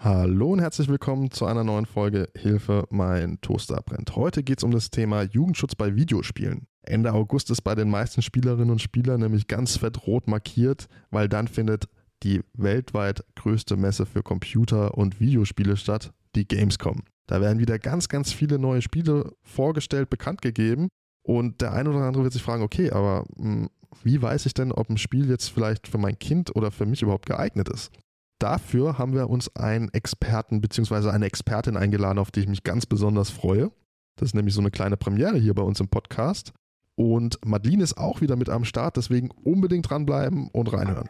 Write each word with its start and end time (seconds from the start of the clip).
Hallo 0.00 0.52
und 0.52 0.60
herzlich 0.60 0.86
willkommen 0.86 1.32
zu 1.32 1.44
einer 1.44 1.64
neuen 1.64 1.84
Folge 1.84 2.28
Hilfe, 2.36 2.86
mein 2.88 3.40
Toaster 3.40 3.82
brennt. 3.84 4.14
Heute 4.14 4.44
geht 4.44 4.58
es 4.58 4.62
um 4.62 4.70
das 4.70 4.90
Thema 4.90 5.22
Jugendschutz 5.22 5.74
bei 5.74 5.96
Videospielen. 5.96 6.68
Ende 6.82 7.12
August 7.12 7.50
ist 7.50 7.62
bei 7.62 7.74
den 7.74 7.90
meisten 7.90 8.22
Spielerinnen 8.22 8.70
und 8.70 8.80
Spielern 8.80 9.18
nämlich 9.18 9.48
ganz 9.48 9.76
fett 9.76 10.06
rot 10.06 10.28
markiert, 10.28 10.86
weil 11.10 11.28
dann 11.28 11.48
findet 11.48 11.88
die 12.22 12.42
weltweit 12.54 13.24
größte 13.34 13.76
Messe 13.76 14.06
für 14.06 14.22
Computer- 14.22 14.96
und 14.96 15.18
Videospiele 15.18 15.76
statt, 15.76 16.12
die 16.36 16.46
Gamescom. 16.46 17.02
Da 17.26 17.40
werden 17.40 17.58
wieder 17.58 17.80
ganz, 17.80 18.08
ganz 18.08 18.32
viele 18.32 18.60
neue 18.60 18.82
Spiele 18.82 19.32
vorgestellt, 19.42 20.10
bekannt 20.10 20.42
gegeben. 20.42 20.86
Und 21.24 21.60
der 21.60 21.72
eine 21.72 21.90
oder 21.90 22.02
andere 22.02 22.22
wird 22.22 22.34
sich 22.34 22.44
fragen, 22.44 22.62
okay, 22.62 22.92
aber 22.92 23.24
mh, 23.36 23.44
hm, 23.44 23.68
wie 24.04 24.22
weiß 24.22 24.46
ich 24.46 24.54
denn, 24.54 24.70
ob 24.70 24.90
ein 24.90 24.96
Spiel 24.96 25.28
jetzt 25.28 25.48
vielleicht 25.48 25.88
für 25.88 25.98
mein 25.98 26.20
Kind 26.20 26.54
oder 26.54 26.70
für 26.70 26.86
mich 26.86 27.02
überhaupt 27.02 27.26
geeignet 27.26 27.68
ist? 27.68 27.90
Dafür 28.38 28.98
haben 28.98 29.14
wir 29.14 29.28
uns 29.28 29.54
einen 29.56 29.92
Experten 29.92 30.60
bzw. 30.60 31.10
eine 31.10 31.26
Expertin 31.26 31.76
eingeladen, 31.76 32.18
auf 32.18 32.30
die 32.30 32.40
ich 32.40 32.48
mich 32.48 32.62
ganz 32.62 32.86
besonders 32.86 33.30
freue. 33.30 33.72
Das 34.16 34.28
ist 34.28 34.34
nämlich 34.34 34.54
so 34.54 34.60
eine 34.60 34.70
kleine 34.70 34.96
Premiere 34.96 35.38
hier 35.38 35.54
bei 35.54 35.62
uns 35.62 35.80
im 35.80 35.88
Podcast. 35.88 36.52
Und 36.94 37.38
Madeline 37.44 37.82
ist 37.82 37.96
auch 37.96 38.20
wieder 38.20 38.36
mit 38.36 38.48
am 38.48 38.64
Start, 38.64 38.96
deswegen 38.96 39.30
unbedingt 39.30 39.88
dranbleiben 39.88 40.48
und 40.48 40.72
reinhören. 40.72 41.08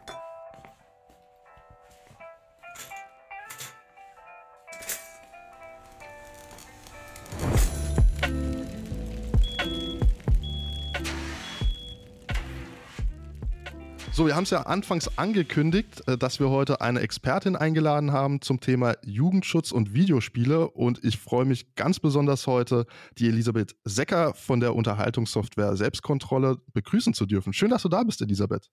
So, 14.19 14.27
wir 14.27 14.35
haben 14.35 14.43
es 14.43 14.49
ja 14.49 14.63
anfangs 14.63 15.17
angekündigt, 15.17 16.05
äh, 16.05 16.17
dass 16.17 16.41
wir 16.41 16.49
heute 16.49 16.81
eine 16.81 16.99
Expertin 16.99 17.55
eingeladen 17.55 18.11
haben 18.11 18.41
zum 18.41 18.59
Thema 18.59 18.97
Jugendschutz 19.05 19.71
und 19.71 19.93
Videospiele. 19.93 20.71
Und 20.71 21.01
ich 21.05 21.17
freue 21.17 21.45
mich 21.45 21.73
ganz 21.75 22.01
besonders 22.01 22.45
heute, 22.45 22.85
die 23.17 23.29
Elisabeth 23.29 23.77
Secker 23.85 24.33
von 24.33 24.59
der 24.59 24.75
Unterhaltungssoftware 24.75 25.77
Selbstkontrolle 25.77 26.57
begrüßen 26.73 27.13
zu 27.13 27.25
dürfen. 27.25 27.53
Schön, 27.53 27.69
dass 27.69 27.83
du 27.83 27.87
da 27.87 28.03
bist, 28.03 28.21
Elisabeth. 28.21 28.69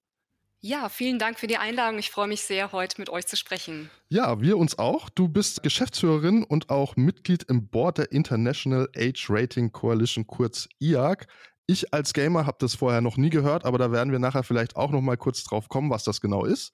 Ja, 0.62 0.88
vielen 0.88 1.20
Dank 1.20 1.38
für 1.38 1.46
die 1.46 1.58
Einladung. 1.58 2.00
Ich 2.00 2.10
freue 2.10 2.26
mich 2.26 2.40
sehr, 2.40 2.72
heute 2.72 3.00
mit 3.00 3.08
euch 3.08 3.28
zu 3.28 3.36
sprechen. 3.36 3.88
Ja, 4.08 4.40
wir 4.40 4.58
uns 4.58 4.80
auch. 4.80 5.08
Du 5.10 5.28
bist 5.28 5.62
Geschäftsführerin 5.62 6.42
und 6.42 6.70
auch 6.70 6.96
Mitglied 6.96 7.44
im 7.44 7.68
Board 7.68 7.98
der 7.98 8.10
International 8.10 8.88
Age 8.96 9.26
Rating 9.30 9.70
Coalition, 9.70 10.26
kurz 10.26 10.68
IAC. 10.80 11.28
Ich 11.66 11.92
als 11.92 12.12
Gamer 12.12 12.46
habe 12.46 12.58
das 12.60 12.76
vorher 12.76 13.00
noch 13.00 13.16
nie 13.16 13.30
gehört, 13.30 13.64
aber 13.64 13.78
da 13.78 13.90
werden 13.90 14.12
wir 14.12 14.20
nachher 14.20 14.44
vielleicht 14.44 14.76
auch 14.76 14.90
noch 14.90 15.00
mal 15.00 15.16
kurz 15.16 15.42
drauf 15.42 15.68
kommen, 15.68 15.90
was 15.90 16.04
das 16.04 16.20
genau 16.20 16.44
ist. 16.44 16.72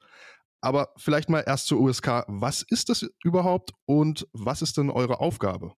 Aber 0.61 0.93
vielleicht 0.97 1.31
mal 1.31 1.43
erst 1.47 1.67
zur 1.67 1.81
USK. 1.81 2.25
Was 2.29 2.62
ist 2.62 2.89
das 2.89 3.09
überhaupt 3.25 3.73
und 3.87 4.29
was 4.33 4.62
ist 4.62 4.77
denn 4.77 4.91
eure 4.91 5.21
Aufgabe? 5.21 5.73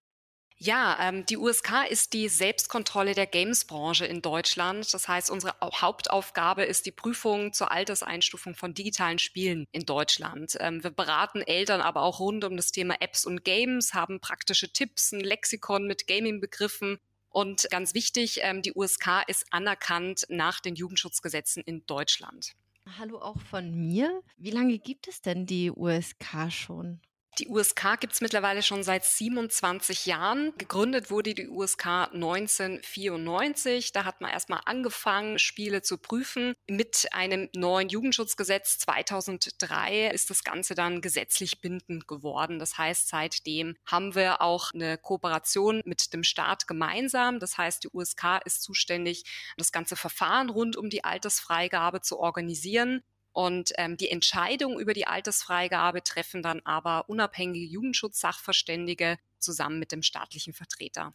Ja, 0.56 0.96
ähm, 1.00 1.26
die 1.26 1.36
USK 1.36 1.90
ist 1.90 2.12
die 2.12 2.28
Selbstkontrolle 2.28 3.14
der 3.14 3.26
Games-Branche 3.26 4.06
in 4.06 4.22
Deutschland. 4.22 4.92
Das 4.94 5.08
heißt, 5.08 5.30
unsere 5.30 5.54
Hauptaufgabe 5.60 6.64
ist 6.64 6.86
die 6.86 6.92
Prüfung 6.92 7.52
zur 7.52 7.72
Alterseinstufung 7.72 8.54
von 8.54 8.72
digitalen 8.72 9.18
Spielen 9.18 9.66
in 9.72 9.84
Deutschland. 9.84 10.56
Ähm, 10.60 10.82
wir 10.82 10.90
beraten 10.90 11.42
Eltern 11.42 11.80
aber 11.80 12.02
auch 12.02 12.20
rund 12.20 12.44
um 12.44 12.56
das 12.56 12.70
Thema 12.70 12.94
Apps 13.00 13.26
und 13.26 13.44
Games, 13.44 13.94
haben 13.94 14.20
praktische 14.20 14.72
Tipps, 14.72 15.12
ein 15.12 15.20
Lexikon 15.20 15.86
mit 15.86 16.06
Gaming-Begriffen 16.06 16.98
und 17.34 17.66
ganz 17.70 17.94
wichtig, 17.94 18.40
ähm, 18.42 18.62
die 18.62 18.72
USK 18.74 19.24
ist 19.26 19.44
anerkannt 19.50 20.24
nach 20.28 20.60
den 20.60 20.76
Jugendschutzgesetzen 20.76 21.64
in 21.66 21.84
Deutschland. 21.84 22.52
Hallo 22.96 23.18
auch 23.18 23.40
von 23.40 23.74
mir. 23.74 24.22
Wie 24.36 24.52
lange 24.52 24.78
gibt 24.78 25.08
es 25.08 25.20
denn 25.20 25.44
die 25.44 25.72
USK 25.72 26.50
schon? 26.50 27.00
Die 27.38 27.48
USK 27.48 27.98
gibt 27.98 28.12
es 28.12 28.20
mittlerweile 28.20 28.62
schon 28.62 28.84
seit 28.84 29.04
27 29.04 30.06
Jahren. 30.06 30.52
Gegründet 30.56 31.10
wurde 31.10 31.34
die 31.34 31.48
USK 31.48 31.86
1994. 32.12 33.90
Da 33.90 34.04
hat 34.04 34.20
man 34.20 34.30
erstmal 34.30 34.60
angefangen, 34.66 35.40
Spiele 35.40 35.82
zu 35.82 35.98
prüfen. 35.98 36.54
Mit 36.68 37.08
einem 37.10 37.48
neuen 37.54 37.88
Jugendschutzgesetz 37.88 38.78
2003 38.78 40.10
ist 40.10 40.30
das 40.30 40.44
Ganze 40.44 40.76
dann 40.76 41.00
gesetzlich 41.00 41.60
bindend 41.60 42.06
geworden. 42.06 42.60
Das 42.60 42.78
heißt, 42.78 43.08
seitdem 43.08 43.76
haben 43.84 44.14
wir 44.14 44.40
auch 44.40 44.72
eine 44.72 44.96
Kooperation 44.96 45.82
mit 45.84 46.12
dem 46.12 46.22
Staat 46.22 46.68
gemeinsam. 46.68 47.40
Das 47.40 47.58
heißt, 47.58 47.82
die 47.82 47.88
USK 47.92 48.42
ist 48.44 48.62
zuständig, 48.62 49.24
das 49.56 49.72
ganze 49.72 49.96
Verfahren 49.96 50.50
rund 50.50 50.76
um 50.76 50.88
die 50.88 51.02
Altersfreigabe 51.02 52.00
zu 52.00 52.20
organisieren. 52.20 53.02
Und 53.34 53.72
ähm, 53.78 53.96
die 53.96 54.08
Entscheidung 54.08 54.78
über 54.78 54.94
die 54.94 55.08
Altersfreigabe 55.08 56.04
treffen 56.04 56.40
dann 56.40 56.60
aber 56.60 57.08
unabhängige 57.08 57.66
Jugendschutzsachverständige 57.66 59.18
zusammen 59.40 59.80
mit 59.80 59.90
dem 59.90 60.02
staatlichen 60.02 60.54
Vertreter. 60.54 61.12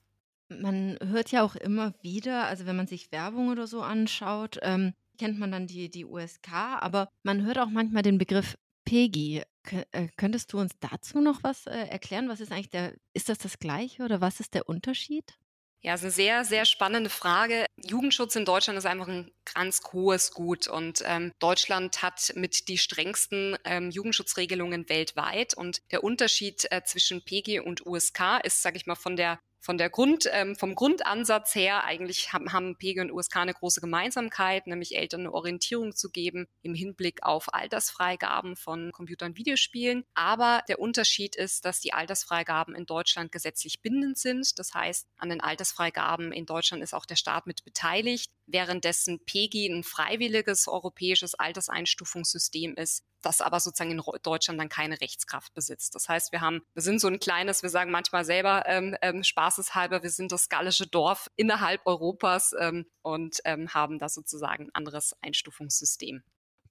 Man 0.49 0.99
hört 1.01 1.31
ja 1.31 1.43
auch 1.43 1.55
immer 1.55 1.93
wieder, 2.01 2.45
also 2.45 2.65
wenn 2.65 2.75
man 2.75 2.87
sich 2.87 3.13
Werbung 3.13 3.47
oder 3.47 3.67
so 3.67 3.81
anschaut, 3.81 4.59
ähm, 4.63 4.93
kennt 5.17 5.39
man 5.39 5.51
dann 5.51 5.65
die, 5.65 5.89
die 5.89 6.03
USK, 6.03 6.51
aber 6.51 7.09
man 7.23 7.45
hört 7.45 7.57
auch 7.57 7.69
manchmal 7.69 8.03
den 8.03 8.17
Begriff 8.17 8.57
PEGI. 8.83 9.43
K 9.63 9.85
äh, 9.91 10.09
könntest 10.17 10.51
du 10.51 10.59
uns 10.59 10.73
dazu 10.81 11.21
noch 11.21 11.41
was 11.43 11.67
äh, 11.67 11.87
erklären? 11.87 12.27
Was 12.27 12.41
ist 12.41 12.51
eigentlich 12.51 12.69
der, 12.69 12.95
ist 13.13 13.29
das 13.29 13.37
das 13.37 13.59
gleiche 13.59 14.03
oder 14.03 14.19
was 14.19 14.41
ist 14.41 14.55
der 14.55 14.67
Unterschied? 14.67 15.37
Ja, 15.81 15.93
ist 15.93 16.01
eine 16.01 16.11
sehr, 16.11 16.43
sehr 16.43 16.65
spannende 16.65 17.09
Frage. 17.09 17.65
Jugendschutz 17.77 18.35
in 18.35 18.43
Deutschland 18.43 18.77
ist 18.77 18.85
einfach 18.85 19.07
ein 19.07 19.31
ganz 19.53 19.81
hohes 19.93 20.31
Gut 20.31 20.67
und 20.67 21.01
ähm, 21.05 21.31
Deutschland 21.39 22.01
hat 22.01 22.33
mit 22.35 22.67
die 22.67 22.77
strengsten 22.77 23.57
ähm, 23.63 23.89
Jugendschutzregelungen 23.89 24.89
weltweit 24.89 25.53
und 25.53 25.81
der 25.91 26.03
Unterschied 26.03 26.69
äh, 26.69 26.83
zwischen 26.83 27.23
PG 27.23 27.61
und 27.61 27.85
USK 27.85 28.41
ist, 28.43 28.61
sage 28.61 28.75
ich 28.75 28.87
mal, 28.87 28.95
von 28.95 29.15
der 29.15 29.39
von 29.69 29.77
der 29.77 29.91
Grund, 29.91 30.27
ähm, 30.31 30.55
vom 30.55 30.73
Grundansatz 30.73 31.53
her 31.53 31.83
eigentlich 31.83 32.33
haben, 32.33 32.53
haben 32.53 32.75
PG 32.75 33.01
und 33.01 33.11
USK 33.11 33.35
eine 33.35 33.53
große 33.53 33.81
Gemeinsamkeit, 33.81 34.65
nämlich 34.65 34.97
Eltern 34.97 35.19
eine 35.19 35.31
Orientierung 35.31 35.95
zu 35.95 36.09
geben 36.09 36.47
im 36.63 36.73
Hinblick 36.73 37.21
auf 37.21 37.53
Altersfreigaben 37.53 38.55
von 38.55 38.91
Computer- 38.91 39.27
und 39.27 39.37
Videospielen. 39.37 40.05
Aber 40.15 40.63
der 40.67 40.79
Unterschied 40.79 41.35
ist, 41.35 41.65
dass 41.65 41.81
die 41.81 41.93
Altersfreigaben 41.93 42.73
in 42.73 42.87
Deutschland 42.87 43.31
gesetzlich 43.31 43.83
bindend 43.83 44.17
sind. 44.17 44.57
Das 44.57 44.73
heißt, 44.73 45.05
an 45.19 45.29
den 45.29 45.39
Altersfreigaben 45.39 46.31
in 46.31 46.47
Deutschland 46.47 46.81
ist 46.81 46.95
auch 46.95 47.05
der 47.05 47.15
Staat 47.15 47.45
mit 47.45 47.63
beteiligt, 47.63 48.31
währenddessen 48.51 49.19
PG 49.25 49.69
ein 49.69 49.83
freiwilliges 49.83 50.67
europäisches 50.67 51.35
Alterseinstufungssystem 51.35 52.75
ist, 52.75 53.03
das 53.21 53.41
aber 53.41 53.59
sozusagen 53.59 53.91
in 53.91 54.01
Deutschland 54.23 54.59
dann 54.59 54.69
keine 54.69 54.99
Rechtskraft 55.01 55.53
besitzt. 55.53 55.95
Das 55.95 56.09
heißt, 56.09 56.31
wir 56.31 56.41
haben, 56.41 56.61
wir 56.73 56.81
sind 56.81 57.01
so 57.01 57.07
ein 57.07 57.19
kleines, 57.19 57.63
wir 57.63 57.69
sagen 57.69 57.91
manchmal 57.91 58.25
selber 58.25 58.63
ähm, 58.65 58.95
ähm, 59.01 59.23
spaßeshalber, 59.23 60.03
wir 60.03 60.09
sind 60.09 60.31
das 60.31 60.49
gallische 60.49 60.87
Dorf 60.87 61.29
innerhalb 61.35 61.85
Europas 61.85 62.55
ähm, 62.59 62.85
und 63.01 63.37
ähm, 63.45 63.73
haben 63.73 63.99
da 63.99 64.09
sozusagen 64.09 64.65
ein 64.65 64.75
anderes 64.75 65.15
Einstufungssystem. 65.21 66.23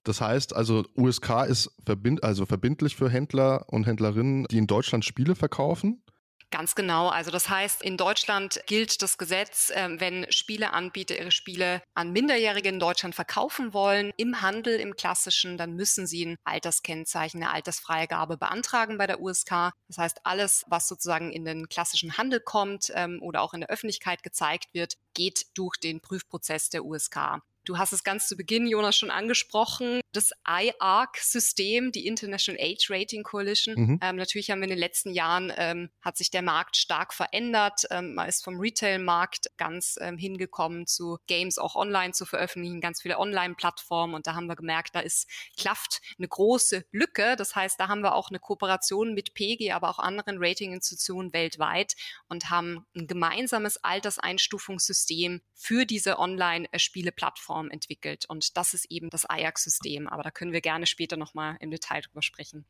Das 0.04 0.20
heißt 0.20 0.54
also, 0.54 0.86
USK 0.96 1.46
ist 1.48 1.70
verbind 1.84 2.24
also 2.24 2.46
verbindlich 2.46 2.96
für 2.96 3.10
Händler 3.10 3.66
und 3.68 3.86
Händlerinnen, 3.86 4.46
die 4.50 4.58
in 4.58 4.66
Deutschland 4.66 5.04
Spiele 5.04 5.34
verkaufen. 5.34 6.02
Ganz 6.50 6.75
genau. 6.75 7.09
Also 7.09 7.31
das 7.31 7.50
heißt, 7.50 7.82
in 7.82 7.98
Deutschland 7.98 8.62
gilt 8.66 9.03
das 9.03 9.19
Gesetz, 9.19 9.69
äh, 9.69 9.88
wenn 10.00 10.26
Spieleanbieter 10.31 11.19
ihre 11.19 11.31
Spiele 11.31 11.82
an 11.92 12.10
Minderjährige 12.10 12.70
in 12.70 12.78
Deutschland 12.78 13.14
verkaufen 13.14 13.75
wollen, 13.75 14.12
im 14.16 14.41
Handel, 14.41 14.81
im 14.81 14.97
klassischen, 14.97 15.58
dann 15.58 15.75
müssen 15.75 16.06
sie 16.06 16.25
ein 16.25 16.37
Alterskennzeichen, 16.44 17.42
eine 17.42 17.53
Altersfreigabe 17.53 18.38
beantragen 18.38 18.97
bei 18.97 19.06
der 19.06 19.20
USK. 19.20 19.72
Das 19.88 19.98
heißt, 19.98 20.20
alles, 20.25 20.64
was 20.69 20.88
sozusagen 20.88 21.32
in 21.32 21.44
den 21.44 21.69
klassischen 21.69 22.16
Handel 22.16 22.41
kommt 22.41 22.91
ähm, 22.94 23.20
oder 23.20 23.42
auch 23.42 23.53
in 23.53 23.60
der 23.60 23.70
Öffentlichkeit 23.70 24.22
gezeigt 24.22 24.72
wird, 24.72 24.94
geht 25.12 25.47
durch 25.54 25.76
den 25.76 26.00
Prüfprozess 26.00 26.70
der 26.70 26.84
USK. 26.84 27.42
Du 27.68 27.76
hast 27.76 27.92
es 27.92 28.02
ganz 28.02 28.26
zu 28.26 28.34
Beginn, 28.34 28.66
Jonas, 28.66 28.96
schon 28.96 29.10
angesprochen. 29.10 30.00
Das 30.14 30.30
IARC-System, 30.48 31.92
die 31.92 32.06
International 32.06 32.58
Age 32.58 32.88
Rating 32.88 33.22
Coalition. 33.22 33.74
Mhm. 33.74 34.00
Ähm, 34.00 34.16
natürlich 34.16 34.50
haben 34.50 34.60
wir 34.60 34.64
in 34.64 34.70
den 34.70 34.78
letzten 34.78 35.10
Jahren, 35.10 35.52
ähm, 35.54 35.90
hat 36.00 36.16
sich 36.16 36.31
der 36.31 36.40
Markt 36.40 36.78
stark 36.78 37.12
verändert. 37.12 37.82
Ähm, 37.90 38.14
man 38.14 38.26
ist 38.26 38.43
vom 38.43 38.58
Retail-Markt 38.58 39.50
ganz 39.58 39.96
ähm, 40.00 40.16
hingekommen 40.16 40.87
zu 40.87 41.19
Games 41.26 41.58
auch 41.58 41.76
online 41.76 42.14
zu 42.14 42.25
veröffentlichen, 42.25 42.81
ganz 42.81 43.02
viele 43.02 43.19
Online-Plattformen. 43.19 44.14
Und 44.14 44.26
da 44.26 44.34
haben 44.34 44.46
wir 44.46 44.56
gemerkt, 44.56 44.94
da 44.94 45.00
ist, 45.00 45.28
klafft 45.58 46.00
eine 46.16 46.26
große 46.26 46.87
Lücke. 46.90 47.37
Das 47.37 47.54
heißt, 47.54 47.78
da 47.78 47.88
haben 47.88 48.00
wir 48.00 48.14
auch 48.14 48.31
eine 48.31 48.38
Kooperation 48.38 49.12
mit 49.12 49.34
PG, 49.34 49.72
aber 49.72 49.90
auch 49.90 49.98
anderen 49.98 50.38
Rating-Institutionen 50.38 51.34
weltweit 51.34 51.96
und 52.28 52.48
haben 52.48 52.87
ein 52.96 53.06
gemeinsames 53.06 53.76
Alterseinstufungssystem 53.84 55.43
für 55.52 55.84
diese 55.84 56.19
Online-Spiele-Plattform 56.19 57.57
Plattform 57.58 57.70
entwickelt. 57.70 58.25
Und 58.28 58.56
das 58.56 58.75
ist 58.75 58.87
eben 58.90 59.10
das 59.10 59.25
Ajax-System. 59.28 60.08
Aber 60.08 60.22
da 60.22 60.31
können 60.31 60.52
wir 60.52 60.60
gerne 60.60 60.87
später 60.87 61.16
nochmal 61.16 61.56
im 61.60 61.70
Detail 61.70 62.02
drüber 62.02 62.22
sprechen. 62.22 62.64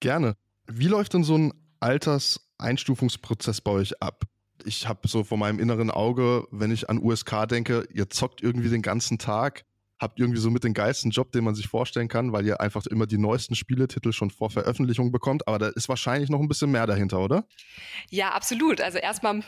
Gerne. 0.00 0.36
Wie 0.66 0.88
läuft 0.88 1.14
denn 1.14 1.24
so 1.24 1.36
ein 1.36 1.52
Alterseinstufungsprozess 1.80 3.60
bei 3.60 3.70
euch 3.70 4.02
ab? 4.02 4.24
Ich 4.64 4.88
habe 4.88 5.08
so 5.08 5.24
vor 5.24 5.36
meinem 5.38 5.58
inneren 5.58 5.90
Auge, 5.90 6.46
wenn 6.50 6.70
ich 6.70 6.88
an 6.88 6.98
USK 6.98 7.46
denke, 7.48 7.86
ihr 7.92 8.08
zockt 8.08 8.42
irgendwie 8.42 8.70
den 8.70 8.82
ganzen 8.82 9.18
Tag. 9.18 9.64
Habt 9.98 10.18
irgendwie 10.18 10.40
so 10.40 10.50
mit 10.50 10.64
den 10.64 10.74
geilsten 10.74 11.10
Job, 11.10 11.30
den 11.32 11.44
man 11.44 11.54
sich 11.54 11.68
vorstellen 11.68 12.08
kann, 12.08 12.32
weil 12.32 12.44
ihr 12.44 12.60
einfach 12.60 12.86
immer 12.86 13.06
die 13.06 13.18
neuesten 13.18 13.54
Spieletitel 13.54 14.12
schon 14.12 14.30
vor 14.30 14.50
Veröffentlichung 14.50 15.12
bekommt. 15.12 15.46
Aber 15.46 15.58
da 15.58 15.68
ist 15.68 15.88
wahrscheinlich 15.88 16.30
noch 16.30 16.40
ein 16.40 16.48
bisschen 16.48 16.70
mehr 16.70 16.86
dahinter, 16.86 17.20
oder? 17.20 17.46
Ja, 18.10 18.32
absolut. 18.32 18.80
Also 18.80 18.98
erstmal 18.98 19.42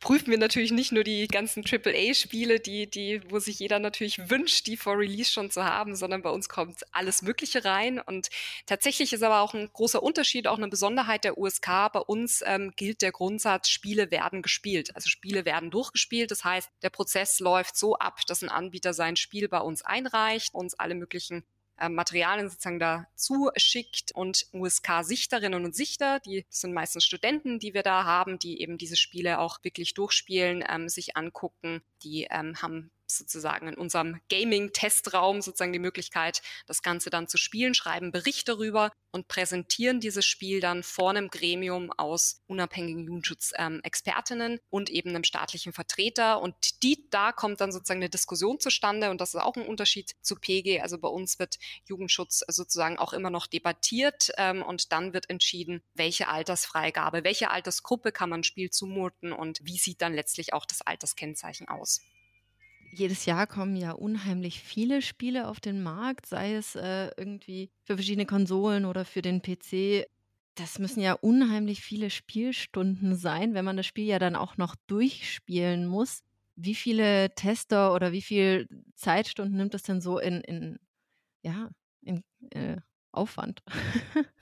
prüfen 0.00 0.30
wir 0.30 0.38
natürlich 0.38 0.70
nicht 0.70 0.92
nur 0.92 1.02
die 1.02 1.26
ganzen 1.26 1.64
AAA-Spiele, 1.64 2.60
die, 2.60 2.88
die, 2.88 3.20
wo 3.28 3.38
sich 3.40 3.58
jeder 3.58 3.78
natürlich 3.78 4.30
wünscht, 4.30 4.66
die 4.68 4.76
vor 4.76 4.98
Release 4.98 5.30
schon 5.30 5.50
zu 5.50 5.64
haben, 5.64 5.96
sondern 5.96 6.22
bei 6.22 6.30
uns 6.30 6.48
kommt 6.48 6.82
alles 6.92 7.22
Mögliche 7.22 7.64
rein. 7.64 7.98
Und 7.98 8.28
tatsächlich 8.66 9.12
ist 9.12 9.22
aber 9.22 9.40
auch 9.40 9.52
ein 9.54 9.68
großer 9.72 10.02
Unterschied, 10.02 10.46
auch 10.46 10.58
eine 10.58 10.68
Besonderheit 10.68 11.24
der 11.24 11.38
USK. 11.38 11.66
Bei 11.92 12.00
uns 12.00 12.42
ähm, 12.46 12.72
gilt 12.76 13.02
der 13.02 13.10
Grundsatz, 13.10 13.68
Spiele 13.68 14.12
werden 14.12 14.42
gespielt. 14.42 14.94
Also 14.94 15.08
Spiele 15.08 15.44
werden 15.44 15.70
durchgespielt. 15.70 16.30
Das 16.30 16.44
heißt, 16.44 16.70
der 16.82 16.90
Prozess 16.90 17.40
läuft 17.40 17.76
so 17.76 17.96
ab, 17.96 18.20
dass 18.28 18.42
ein 18.42 18.48
Anbieter 18.48 18.94
sein 18.94 19.16
Spiel 19.16 19.48
bei 19.56 19.62
uns 19.62 19.80
einreicht, 19.80 20.52
uns 20.52 20.74
alle 20.74 20.94
möglichen 20.94 21.42
äh, 21.78 21.88
Materialien 21.88 22.50
sozusagen 22.50 22.78
dazu 22.78 23.48
schickt 23.56 24.12
und 24.12 24.46
USK-Sichterinnen 24.52 25.64
und 25.64 25.74
Sichter, 25.74 26.20
die 26.20 26.44
sind 26.50 26.74
meistens 26.74 27.06
Studenten, 27.06 27.58
die 27.58 27.72
wir 27.72 27.82
da 27.82 28.04
haben, 28.04 28.38
die 28.38 28.60
eben 28.60 28.76
diese 28.76 28.96
Spiele 28.96 29.38
auch 29.38 29.64
wirklich 29.64 29.94
durchspielen, 29.94 30.62
ähm, 30.68 30.90
sich 30.90 31.16
angucken, 31.16 31.80
die 32.02 32.26
ähm, 32.30 32.60
haben 32.60 32.90
sozusagen 33.08 33.68
in 33.68 33.74
unserem 33.74 34.20
Gaming-Testraum 34.30 35.42
sozusagen 35.42 35.72
die 35.72 35.78
Möglichkeit, 35.78 36.42
das 36.66 36.82
Ganze 36.82 37.10
dann 37.10 37.28
zu 37.28 37.38
spielen, 37.38 37.74
schreiben 37.74 38.12
Berichte 38.12 38.46
darüber 38.46 38.92
und 39.12 39.28
präsentieren 39.28 40.00
dieses 40.00 40.24
Spiel 40.24 40.60
dann 40.60 40.82
vor 40.82 41.10
einem 41.10 41.28
Gremium 41.28 41.90
aus 41.92 42.42
unabhängigen 42.46 43.04
Jugendschutzexpertinnen 43.04 44.52
ähm, 44.52 44.60
und 44.68 44.90
eben 44.90 45.10
einem 45.10 45.24
staatlichen 45.24 45.72
Vertreter. 45.72 46.40
Und 46.40 46.82
die, 46.82 47.08
da 47.10 47.32
kommt 47.32 47.60
dann 47.60 47.72
sozusagen 47.72 48.00
eine 48.00 48.10
Diskussion 48.10 48.60
zustande 48.60 49.10
und 49.10 49.20
das 49.20 49.34
ist 49.34 49.40
auch 49.40 49.56
ein 49.56 49.66
Unterschied 49.66 50.12
zu 50.20 50.36
PG. 50.36 50.80
Also 50.80 50.98
bei 50.98 51.08
uns 51.08 51.38
wird 51.38 51.56
Jugendschutz 51.88 52.44
sozusagen 52.48 52.98
auch 52.98 53.12
immer 53.12 53.30
noch 53.30 53.46
debattiert 53.46 54.32
ähm, 54.36 54.62
und 54.62 54.92
dann 54.92 55.12
wird 55.12 55.30
entschieden, 55.30 55.82
welche 55.94 56.28
Altersfreigabe, 56.28 57.24
welche 57.24 57.50
Altersgruppe 57.50 58.12
kann 58.12 58.30
man 58.30 58.44
Spiel 58.44 58.70
zumuten 58.70 59.32
und 59.32 59.60
wie 59.62 59.78
sieht 59.78 60.02
dann 60.02 60.14
letztlich 60.14 60.52
auch 60.52 60.66
das 60.66 60.82
Alterskennzeichen 60.82 61.68
aus 61.68 62.00
jedes 62.96 63.26
Jahr 63.26 63.46
kommen 63.46 63.76
ja 63.76 63.92
unheimlich 63.92 64.60
viele 64.60 65.02
Spiele 65.02 65.48
auf 65.48 65.60
den 65.60 65.82
Markt, 65.82 66.26
sei 66.26 66.54
es 66.54 66.74
äh, 66.74 67.10
irgendwie 67.16 67.70
für 67.84 67.96
verschiedene 67.96 68.26
Konsolen 68.26 68.84
oder 68.84 69.04
für 69.04 69.22
den 69.22 69.42
PC. 69.42 70.06
Das 70.54 70.78
müssen 70.78 71.00
ja 71.00 71.12
unheimlich 71.12 71.82
viele 71.82 72.10
Spielstunden 72.10 73.14
sein, 73.14 73.54
wenn 73.54 73.64
man 73.64 73.76
das 73.76 73.86
Spiel 73.86 74.06
ja 74.06 74.18
dann 74.18 74.36
auch 74.36 74.56
noch 74.56 74.74
durchspielen 74.86 75.86
muss. 75.86 76.22
Wie 76.56 76.74
viele 76.74 77.34
Tester 77.34 77.92
oder 77.94 78.12
wie 78.12 78.22
viel 78.22 78.66
Zeitstunden 78.94 79.56
nimmt 79.56 79.74
das 79.74 79.82
denn 79.82 80.00
so 80.00 80.18
in, 80.18 80.40
in 80.40 80.78
ja, 81.42 81.68
in 82.02 82.24
äh, 82.50 82.78
Aufwand? 83.12 83.62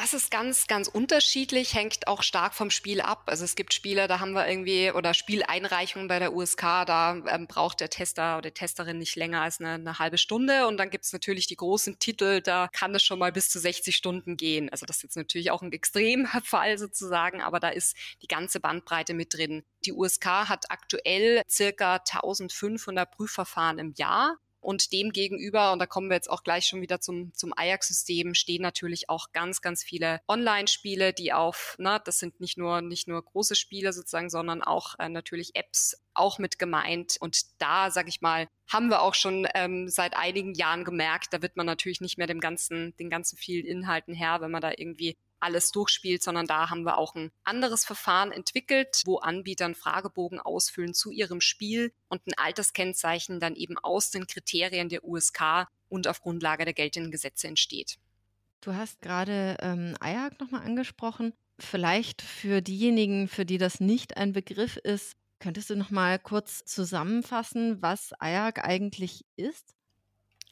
Das 0.00 0.14
ist 0.14 0.30
ganz, 0.30 0.68
ganz 0.68 0.86
unterschiedlich, 0.86 1.74
hängt 1.74 2.06
auch 2.06 2.22
stark 2.22 2.54
vom 2.54 2.70
Spiel 2.70 3.00
ab. 3.00 3.24
Also 3.26 3.44
es 3.44 3.56
gibt 3.56 3.74
Spiele, 3.74 4.06
da 4.06 4.20
haben 4.20 4.30
wir 4.30 4.46
irgendwie, 4.46 4.92
oder 4.92 5.12
Spieleinreichungen 5.12 6.06
bei 6.06 6.20
der 6.20 6.32
USK, 6.32 6.86
da 6.86 7.16
ähm, 7.26 7.48
braucht 7.48 7.80
der 7.80 7.90
Tester 7.90 8.38
oder 8.38 8.50
die 8.50 8.54
Testerin 8.54 8.98
nicht 8.98 9.16
länger 9.16 9.42
als 9.42 9.58
eine, 9.58 9.70
eine 9.70 9.98
halbe 9.98 10.16
Stunde. 10.16 10.68
Und 10.68 10.76
dann 10.76 10.90
gibt 10.90 11.04
es 11.04 11.12
natürlich 11.12 11.48
die 11.48 11.56
großen 11.56 11.98
Titel, 11.98 12.40
da 12.40 12.68
kann 12.72 12.94
es 12.94 13.02
schon 13.02 13.18
mal 13.18 13.32
bis 13.32 13.48
zu 13.48 13.58
60 13.58 13.96
Stunden 13.96 14.36
gehen. 14.36 14.68
Also 14.70 14.86
das 14.86 14.98
ist 14.98 15.02
jetzt 15.02 15.16
natürlich 15.16 15.50
auch 15.50 15.62
ein 15.62 15.72
Extremfall 15.72 16.78
sozusagen, 16.78 17.42
aber 17.42 17.58
da 17.58 17.70
ist 17.70 17.96
die 18.22 18.28
ganze 18.28 18.60
Bandbreite 18.60 19.14
mit 19.14 19.34
drin. 19.34 19.64
Die 19.84 19.92
USK 19.92 20.26
hat 20.48 20.70
aktuell 20.70 21.42
circa 21.50 21.96
1500 21.96 23.10
Prüfverfahren 23.10 23.80
im 23.80 23.94
Jahr. 23.96 24.36
Und 24.68 24.92
dem 24.92 25.12
gegenüber, 25.12 25.72
und 25.72 25.78
da 25.78 25.86
kommen 25.86 26.10
wir 26.10 26.16
jetzt 26.16 26.28
auch 26.28 26.42
gleich 26.42 26.66
schon 26.66 26.82
wieder 26.82 27.00
zum, 27.00 27.32
zum 27.32 27.54
Ajax-System, 27.56 28.34
stehen 28.34 28.60
natürlich 28.60 29.08
auch 29.08 29.32
ganz, 29.32 29.62
ganz 29.62 29.82
viele 29.82 30.20
Online-Spiele, 30.28 31.14
die 31.14 31.32
auf, 31.32 31.74
na, 31.78 31.98
das 31.98 32.18
sind 32.18 32.38
nicht 32.38 32.58
nur, 32.58 32.82
nicht 32.82 33.08
nur 33.08 33.24
große 33.24 33.56
Spiele 33.56 33.94
sozusagen, 33.94 34.28
sondern 34.28 34.62
auch 34.62 34.98
äh, 34.98 35.08
natürlich 35.08 35.52
Apps 35.54 35.96
auch 36.12 36.38
mit 36.38 36.58
gemeint. 36.58 37.16
Und 37.18 37.62
da, 37.62 37.90
sag 37.90 38.08
ich 38.08 38.20
mal, 38.20 38.46
haben 38.70 38.90
wir 38.90 39.00
auch 39.00 39.14
schon 39.14 39.48
ähm, 39.54 39.88
seit 39.88 40.14
einigen 40.14 40.52
Jahren 40.52 40.84
gemerkt, 40.84 41.32
da 41.32 41.40
wird 41.40 41.56
man 41.56 41.64
natürlich 41.64 42.02
nicht 42.02 42.18
mehr 42.18 42.26
dem 42.26 42.40
ganzen, 42.40 42.94
den 42.98 43.08
ganzen 43.08 43.38
vielen 43.38 43.64
Inhalten 43.64 44.12
her, 44.12 44.42
wenn 44.42 44.50
man 44.50 44.60
da 44.60 44.72
irgendwie 44.76 45.16
alles 45.40 45.70
durchspielt, 45.70 46.22
sondern 46.22 46.46
da 46.46 46.70
haben 46.70 46.84
wir 46.84 46.98
auch 46.98 47.14
ein 47.14 47.30
anderes 47.44 47.84
Verfahren 47.84 48.32
entwickelt, 48.32 49.02
wo 49.04 49.18
Anbieter 49.18 49.64
einen 49.64 49.74
Fragebogen 49.74 50.40
ausfüllen 50.40 50.94
zu 50.94 51.10
ihrem 51.10 51.40
Spiel 51.40 51.92
und 52.08 52.26
ein 52.26 52.34
Alterskennzeichen 52.36 53.40
dann 53.40 53.54
eben 53.54 53.78
aus 53.78 54.10
den 54.10 54.26
Kriterien 54.26 54.88
der 54.88 55.04
USK 55.04 55.68
und 55.88 56.08
auf 56.08 56.20
Grundlage 56.20 56.64
der 56.64 56.74
geltenden 56.74 57.10
Gesetze 57.10 57.48
entsteht. 57.48 57.98
Du 58.60 58.74
hast 58.74 59.00
gerade 59.00 59.56
ähm, 59.60 59.96
nochmal 60.40 60.62
angesprochen. 60.64 61.32
Vielleicht 61.60 62.22
für 62.22 62.60
diejenigen, 62.60 63.28
für 63.28 63.44
die 63.44 63.58
das 63.58 63.80
nicht 63.80 64.16
ein 64.16 64.32
Begriff 64.32 64.76
ist, 64.76 65.16
könntest 65.40 65.70
du 65.70 65.76
nochmal 65.76 66.18
kurz 66.18 66.64
zusammenfassen, 66.64 67.82
was 67.82 68.12
IAC 68.20 68.64
eigentlich 68.64 69.24
ist? 69.36 69.74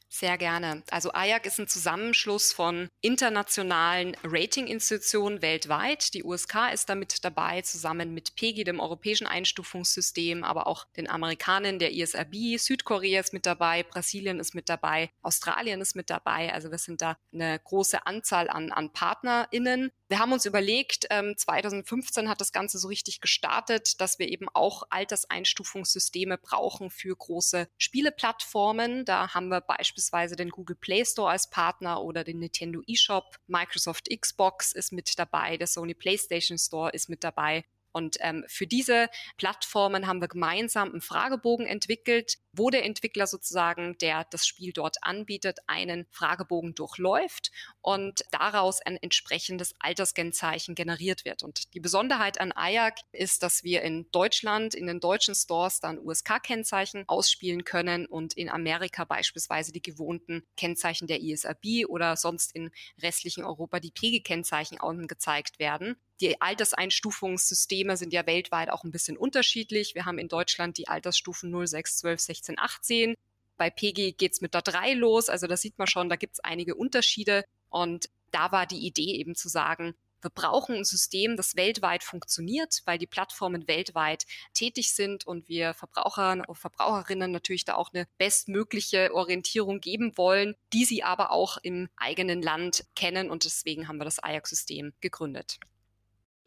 Sehr 0.09 0.37
gerne. 0.37 0.83
Also 0.89 1.11
AJAC 1.11 1.45
ist 1.45 1.59
ein 1.59 1.67
Zusammenschluss 1.67 2.53
von 2.53 2.89
internationalen 3.01 4.15
Ratinginstitutionen 4.23 5.41
weltweit. 5.41 6.13
Die 6.13 6.23
USK 6.23 6.71
ist 6.73 6.87
damit 6.87 7.25
dabei, 7.25 7.61
zusammen 7.61 8.13
mit 8.13 8.35
PEGI, 8.35 8.63
dem 8.63 8.79
europäischen 8.79 9.27
Einstufungssystem, 9.27 10.45
aber 10.45 10.67
auch 10.67 10.85
den 10.95 11.09
Amerikanern, 11.09 11.77
der 11.77 11.91
ISRB. 11.91 12.57
Südkorea 12.57 13.19
ist 13.19 13.33
mit 13.33 13.45
dabei, 13.45 13.83
Brasilien 13.83 14.39
ist 14.39 14.55
mit 14.55 14.69
dabei, 14.69 15.11
Australien 15.21 15.81
ist 15.81 15.95
mit 15.95 16.09
dabei. 16.09 16.53
Also 16.53 16.71
wir 16.71 16.77
sind 16.77 17.01
da 17.01 17.17
eine 17.33 17.59
große 17.59 18.05
Anzahl 18.05 18.49
an, 18.49 18.71
an 18.71 18.93
PartnerInnen. 18.93 19.91
Wir 20.07 20.19
haben 20.19 20.31
uns 20.31 20.45
überlegt, 20.45 21.03
2015 21.03 22.23
ähm, 22.23 22.29
hat 22.29 22.39
das 22.39 22.53
Ganze 22.53 22.77
so 22.77 22.87
richtig 22.87 23.19
gestartet, 23.19 23.99
dass 23.99 24.19
wir 24.19 24.29
eben 24.29 24.47
auch 24.53 24.83
Alterseinstufungssysteme 24.89 26.37
brauchen 26.37 26.89
für 26.91 27.13
große 27.13 27.67
Spieleplattformen. 27.77 29.03
Da 29.03 29.33
haben 29.33 29.49
wir 29.49 29.59
beispielsweise 29.59 29.96
den 30.35 30.49
Google 30.49 30.75
Play 30.75 31.05
Store 31.05 31.31
als 31.31 31.49
Partner 31.49 32.01
oder 32.01 32.23
den 32.23 32.39
Nintendo 32.39 32.81
eShop. 32.87 33.37
Microsoft 33.47 34.09
Xbox 34.09 34.71
ist 34.71 34.91
mit 34.91 35.17
dabei, 35.17 35.57
der 35.57 35.67
Sony 35.67 35.93
PlayStation 35.93 36.57
Store 36.57 36.91
ist 36.91 37.09
mit 37.09 37.23
dabei. 37.23 37.65
Und 37.91 38.17
ähm, 38.19 38.45
für 38.47 38.67
diese 38.67 39.09
Plattformen 39.37 40.05
haben 40.05 40.21
wir 40.21 40.27
gemeinsam 40.27 40.89
einen 40.89 41.01
Fragebogen 41.01 41.65
entwickelt, 41.65 42.37
wo 42.57 42.69
der 42.69 42.85
Entwickler 42.85 43.27
sozusagen, 43.27 43.97
der 43.99 44.25
das 44.29 44.45
Spiel 44.45 44.73
dort 44.73 44.97
anbietet, 45.01 45.59
einen 45.67 46.07
Fragebogen 46.11 46.75
durchläuft 46.75 47.51
und 47.81 48.23
daraus 48.31 48.81
ein 48.81 48.97
entsprechendes 48.97 49.73
Alterskennzeichen 49.79 50.75
generiert 50.75 51.25
wird. 51.25 51.43
Und 51.43 51.73
die 51.73 51.79
Besonderheit 51.79 52.39
an 52.39 52.51
AJAC 52.51 52.99
ist, 53.11 53.43
dass 53.43 53.63
wir 53.63 53.81
in 53.81 54.09
Deutschland, 54.11 54.75
in 54.75 54.87
den 54.87 54.99
deutschen 54.99 55.35
Stores 55.35 55.79
dann 55.79 55.99
USK-Kennzeichen 55.99 57.05
ausspielen 57.07 57.63
können 57.63 58.05
und 58.05 58.33
in 58.33 58.49
Amerika 58.49 59.05
beispielsweise 59.05 59.71
die 59.71 59.81
gewohnten 59.81 60.45
Kennzeichen 60.55 61.07
der 61.07 61.21
ISRB 61.21 61.87
oder 61.87 62.17
sonst 62.17 62.53
in 62.53 62.71
restlichen 63.01 63.43
Europa 63.43 63.79
die 63.79 63.91
PG-Kennzeichen 63.91 64.77
gezeigt 65.07 65.59
werden. 65.59 65.97
Die 66.19 66.41
Alterseinstufungssysteme 66.41 67.95
sind 67.95 68.11
ja 68.11 68.25
weltweit 68.25 68.71
auch 68.71 68.83
ein 68.83 68.91
bisschen 68.91 69.17
unterschiedlich. 69.17 69.93
Wir 69.93 70.05
haben 70.05 70.17
in 70.17 70.27
Deutschland 70.27 70.77
die 70.77 70.87
Altersstufen 70.87 71.51
0, 71.51 71.67
6, 71.67 71.97
12, 71.97 72.19
16, 72.19 72.46
18. 72.57 73.15
Bei 73.57 73.69
PG 73.69 74.13
geht's 74.13 74.41
mit 74.41 74.53
der 74.53 74.61
3 74.61 74.93
los. 74.93 75.29
Also 75.29 75.47
da 75.47 75.57
sieht 75.57 75.77
man 75.77 75.87
schon, 75.87 76.09
da 76.09 76.15
gibt's 76.15 76.39
einige 76.39 76.75
Unterschiede. 76.75 77.43
Und 77.69 78.09
da 78.31 78.51
war 78.51 78.65
die 78.65 78.85
Idee 78.85 79.15
eben 79.15 79.35
zu 79.35 79.49
sagen, 79.49 79.95
wir 80.21 80.31
brauchen 80.31 80.75
ein 80.75 80.83
System, 80.83 81.37
das 81.37 81.55
weltweit 81.55 82.03
funktioniert, 82.03 82.81
weil 82.85 82.97
die 82.97 83.07
Plattformen 83.07 83.67
weltweit 83.67 84.25
tätig 84.53 84.93
sind 84.93 85.27
und 85.27 85.47
wir 85.47 85.73
Verbrauchern 85.73 86.43
und 86.43 86.55
Verbraucherinnen 86.55 87.31
natürlich 87.31 87.65
da 87.65 87.75
auch 87.75 87.93
eine 87.93 88.07
bestmögliche 88.17 89.13
Orientierung 89.13 89.79
geben 89.79 90.17
wollen, 90.17 90.55
die 90.73 90.85
sie 90.85 91.03
aber 91.03 91.31
auch 91.31 91.57
im 91.61 91.89
eigenen 91.97 92.41
Land 92.41 92.85
kennen 92.95 93.29
und 93.29 93.45
deswegen 93.45 93.87
haben 93.87 93.97
wir 93.97 94.05
das 94.05 94.19
Ajax-System 94.19 94.93
gegründet. 95.01 95.59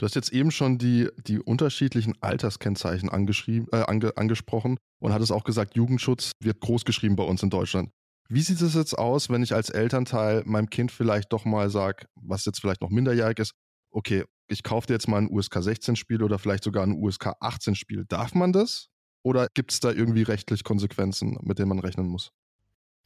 Du 0.01 0.07
hast 0.07 0.15
jetzt 0.15 0.33
eben 0.33 0.51
schon 0.51 0.79
die, 0.79 1.11
die 1.27 1.41
unterschiedlichen 1.41 2.15
Alterskennzeichen 2.23 3.11
äh, 3.11 3.77
ange, 3.83 4.17
angesprochen 4.17 4.79
und 4.99 5.13
hattest 5.13 5.31
auch 5.31 5.45
gesagt, 5.45 5.77
Jugendschutz 5.77 6.33
wird 6.41 6.59
großgeschrieben 6.61 7.17
bei 7.17 7.25
uns 7.25 7.43
in 7.43 7.51
Deutschland. 7.51 7.91
Wie 8.31 8.41
sieht 8.41 8.63
es 8.63 8.75
jetzt 8.75 8.97
aus, 8.97 9.29
wenn 9.29 9.43
ich 9.43 9.53
als 9.53 9.69
Elternteil 9.69 10.43
meinem 10.47 10.71
Kind 10.71 10.91
vielleicht 10.91 11.31
doch 11.35 11.45
mal 11.45 11.69
sage, 11.69 12.07
was 12.15 12.47
jetzt 12.47 12.63
vielleicht 12.63 12.81
noch 12.81 12.89
minderjährig 12.89 13.41
ist, 13.41 13.53
okay, 13.91 14.25
ich 14.49 14.63
kaufe 14.63 14.87
dir 14.87 14.95
jetzt 14.95 15.07
mal 15.07 15.19
ein 15.19 15.31
USK 15.31 15.63
16 15.63 15.97
Spiel 15.97 16.23
oder 16.23 16.39
vielleicht 16.39 16.65
sogar 16.65 16.83
ein 16.83 16.93
USK 16.93 17.35
18 17.39 17.75
Spiel. 17.75 18.07
Darf 18.09 18.35
man 18.35 18.55
das? 18.55 18.87
Oder 19.23 19.49
gibt 19.53 19.71
es 19.71 19.81
da 19.81 19.93
irgendwie 19.93 20.23
rechtlich 20.23 20.65
Konsequenzen, 20.65 21.37
mit 21.43 21.59
denen 21.59 21.69
man 21.69 21.79
rechnen 21.79 22.09
muss? 22.09 22.31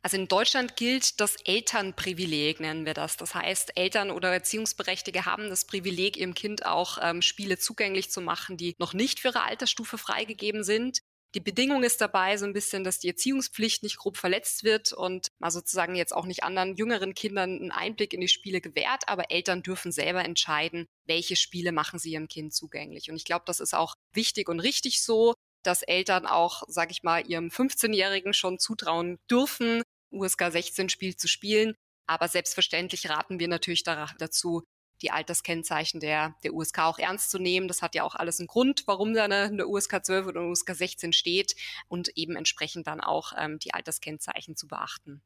Also 0.05 0.19
in 0.19 0.29
Deutschland 0.29 0.77
gilt 0.77 1.19
das 1.19 1.37
Elternprivileg, 1.47 2.61
nennen 2.61 2.85
wir 2.85 2.93
das. 2.93 3.17
Das 3.17 3.35
heißt, 3.35 3.79
Eltern 3.79 4.11
oder 4.11 4.31
Erziehungsberechtigte 4.35 5.25
haben 5.25 5.49
das 5.49 5.65
Privileg, 5.65 6.19
ihrem 6.19 6.35
Kind 6.35 6.67
auch 6.67 6.99
ähm, 7.01 7.23
Spiele 7.23 7.57
zugänglich 7.57 8.11
zu 8.11 8.21
machen, 8.21 8.59
die 8.59 8.75
noch 8.79 8.93
nicht 8.93 9.21
für 9.21 9.29
ihre 9.29 9.45
Altersstufe 9.45 9.97
freigegeben 9.97 10.63
sind. 10.63 10.99
Die 11.35 11.41
Bedingung 11.41 11.85
ist 11.85 12.03
dabei 12.03 12.37
so 12.37 12.45
ein 12.45 12.53
bisschen, 12.53 12.85
dass 12.85 12.99
die 12.99 13.09
Erziehungspflicht 13.09 13.83
nicht 13.83 13.97
grob 13.97 14.19
verletzt 14.19 14.63
wird 14.63 14.93
und 14.93 15.29
mal 15.39 15.51
sozusagen 15.51 15.95
jetzt 15.95 16.15
auch 16.15 16.27
nicht 16.27 16.45
anderen 16.45 16.77
jüngeren 16.77 17.15
Kindern 17.15 17.59
einen 17.59 17.73
Einblick 17.73 18.13
in 18.13 18.21
die 18.21 18.29
Spiele 18.29 18.61
gewährt, 18.61 19.05
aber 19.07 19.31
Eltern 19.31 19.63
dürfen 19.63 19.91
selber 19.91 20.23
entscheiden, 20.23 20.87
welche 21.07 21.35
Spiele 21.35 21.73
machen 21.73 21.99
sie 21.99 22.13
ihrem 22.13 22.29
Kind 22.29 22.53
zugänglich. 22.53 23.11
Und 23.11 23.17
ich 23.17 23.25
glaube, 23.25 23.45
das 23.47 23.59
ist 23.59 23.75
auch 23.75 23.95
wichtig 24.13 24.51
und 24.51 24.61
richtig 24.61 25.03
so, 25.03 25.33
dass 25.63 25.83
Eltern 25.83 26.27
auch, 26.27 26.63
sage 26.69 26.93
ich 26.93 27.03
mal, 27.03 27.27
ihrem 27.27 27.49
15-Jährigen 27.49 28.35
schon 28.35 28.59
zutrauen 28.59 29.19
dürfen, 29.31 29.83
USK 30.15 30.51
16 30.51 30.89
Spiel 30.89 31.17
zu 31.17 31.29
spielen. 31.29 31.75
Aber 32.07 32.29
selbstverständlich 32.29 33.09
raten 33.09 33.39
wir 33.39 33.49
natürlich 33.49 33.83
dazu, 33.83 34.63
die 35.03 35.11
Alterskennzeichen 35.11 36.01
der, 36.01 36.35
der 36.45 36.55
USK 36.55 36.81
auch 36.81 36.99
ernst 36.99 37.31
zu 37.31 37.39
nehmen. 37.39 37.69
Das 37.69 37.83
hat 37.83 37.95
ja 37.95 38.05
auch 38.05 38.15
alles 38.15 38.41
einen 38.41 38.47
Grund, 38.47 38.85
warum 38.87 39.15
da 39.15 39.25
eine, 39.25 39.43
eine 39.43 39.67
USK 39.67 40.05
12 40.05 40.27
oder 40.27 40.41
eine 40.41 40.51
USK 40.51 40.75
16 40.75 41.13
steht 41.13 41.57
und 41.89 42.17
eben 42.17 42.37
entsprechend 42.37 42.87
dann 42.87 43.01
auch 43.01 43.33
ähm, 43.37 43.59
die 43.59 43.75
Alterskennzeichen 43.75 44.57
zu 44.57 44.69
beachten. 44.69 45.23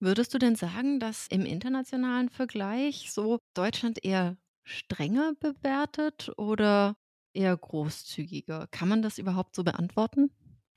Würdest 0.00 0.32
du 0.32 0.38
denn 0.38 0.56
sagen, 0.56 0.98
dass 0.98 1.26
im 1.28 1.44
internationalen 1.44 2.30
Vergleich 2.30 3.12
so 3.12 3.38
Deutschland 3.52 4.02
eher 4.02 4.38
strenger 4.64 5.34
bewertet 5.38 6.32
oder 6.38 6.96
eher 7.34 7.56
großzügiger? 7.56 8.66
Kann 8.70 8.88
man 8.88 9.02
das 9.02 9.18
überhaupt 9.18 9.54
so 9.54 9.62
beantworten? 9.62 10.30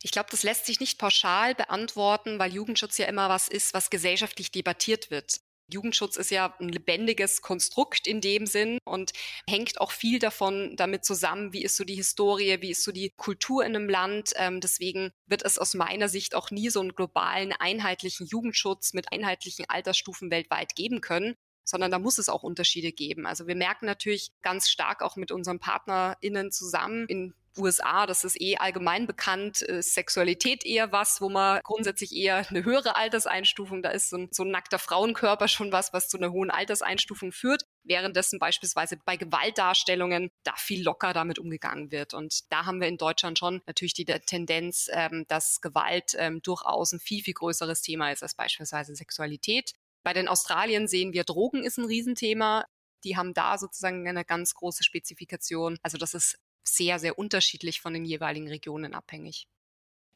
Ich 0.03 0.11
glaube, 0.11 0.27
das 0.29 0.43
lässt 0.43 0.65
sich 0.65 0.81
nicht 0.81 0.99
pauschal 0.99 1.55
beantworten, 1.55 2.37
weil 2.37 2.53
Jugendschutz 2.53 2.97
ja 2.97 3.05
immer 3.07 3.29
was 3.29 3.47
ist, 3.47 3.73
was 3.73 3.89
gesellschaftlich 3.89 4.51
debattiert 4.51 5.09
wird. 5.11 5.39
Jugendschutz 5.71 6.17
ist 6.17 6.29
ja 6.29 6.53
ein 6.59 6.67
lebendiges 6.67 7.41
Konstrukt 7.41 8.05
in 8.05 8.19
dem 8.19 8.45
Sinn 8.45 8.79
und 8.83 9.13
hängt 9.49 9.79
auch 9.79 9.91
viel 9.91 10.19
davon 10.19 10.75
damit 10.75 11.05
zusammen, 11.05 11.53
wie 11.53 11.63
ist 11.63 11.77
so 11.77 11.85
die 11.85 11.95
Historie, 11.95 12.57
wie 12.59 12.71
ist 12.71 12.83
so 12.83 12.91
die 12.91 13.13
Kultur 13.15 13.63
in 13.63 13.77
einem 13.77 13.89
Land. 13.89 14.31
Ähm, 14.35 14.59
deswegen 14.59 15.11
wird 15.25 15.43
es 15.45 15.57
aus 15.57 15.73
meiner 15.73 16.09
Sicht 16.09 16.35
auch 16.35 16.51
nie 16.51 16.69
so 16.69 16.81
einen 16.81 16.95
globalen, 16.95 17.53
einheitlichen 17.53 18.27
Jugendschutz 18.27 18.93
mit 18.93 19.13
einheitlichen 19.13 19.69
Altersstufen 19.69 20.29
weltweit 20.29 20.75
geben 20.75 20.99
können 20.99 21.35
sondern 21.65 21.91
da 21.91 21.97
muss 21.97 22.17
es 22.17 22.27
auch 22.27 22.43
Unterschiede 22.43 22.91
geben. 22.91 23.25
Also 23.25 23.47
wir 23.47 23.55
merken 23.55 23.85
natürlich 23.85 24.33
ganz 24.41 24.69
stark 24.69 25.01
auch 25.01 25.15
mit 25.15 25.31
unseren 25.31 25.59
PartnerInnen 25.59 26.51
zusammen 26.51 27.05
in 27.07 27.33
USA, 27.57 28.05
das 28.05 28.23
ist 28.23 28.39
eh 28.39 28.57
allgemein 28.57 29.07
bekannt, 29.07 29.61
ist 29.61 29.93
Sexualität 29.93 30.65
eher 30.65 30.91
was, 30.91 31.21
wo 31.21 31.29
man 31.29 31.61
grundsätzlich 31.63 32.13
eher 32.15 32.47
eine 32.49 32.65
höhere 32.65 32.95
Alterseinstufung, 32.95 33.81
da 33.83 33.89
ist 33.89 34.09
so 34.09 34.17
ein, 34.17 34.29
so 34.31 34.43
ein 34.43 34.51
nackter 34.51 34.79
Frauenkörper 34.79 35.47
schon 35.47 35.71
was, 35.71 35.93
was 35.93 36.09
zu 36.09 36.17
einer 36.17 36.31
hohen 36.31 36.51
Alterseinstufung 36.51 37.31
führt, 37.31 37.63
währenddessen 37.83 38.39
beispielsweise 38.39 38.97
bei 39.05 39.17
Gewaltdarstellungen 39.17 40.29
da 40.43 40.53
viel 40.57 40.83
locker 40.83 41.13
damit 41.13 41.39
umgegangen 41.39 41.91
wird. 41.91 42.13
Und 42.13 42.51
da 42.51 42.65
haben 42.65 42.81
wir 42.81 42.87
in 42.87 42.97
Deutschland 42.97 43.37
schon 43.37 43.61
natürlich 43.67 43.93
die 43.93 44.05
Tendenz, 44.05 44.89
ähm, 44.91 45.25
dass 45.27 45.61
Gewalt 45.61 46.15
ähm, 46.17 46.41
durchaus 46.41 46.91
ein 46.91 46.99
viel, 46.99 47.23
viel 47.23 47.33
größeres 47.33 47.81
Thema 47.81 48.11
ist 48.11 48.23
als 48.23 48.35
beispielsweise 48.35 48.95
Sexualität. 48.95 49.73
Bei 50.03 50.13
den 50.13 50.27
Australien 50.27 50.87
sehen 50.87 51.13
wir, 51.13 51.23
Drogen 51.23 51.63
ist 51.63 51.77
ein 51.77 51.85
Riesenthema. 51.85 52.65
Die 53.03 53.17
haben 53.17 53.33
da 53.33 53.57
sozusagen 53.57 54.07
eine 54.07 54.25
ganz 54.25 54.53
große 54.53 54.83
Spezifikation. 54.83 55.77
Also 55.81 55.97
das 55.97 56.13
ist 56.13 56.37
sehr, 56.63 56.99
sehr 56.99 57.17
unterschiedlich 57.17 57.81
von 57.81 57.93
den 57.93 58.05
jeweiligen 58.05 58.47
Regionen 58.47 58.93
abhängig. 58.93 59.47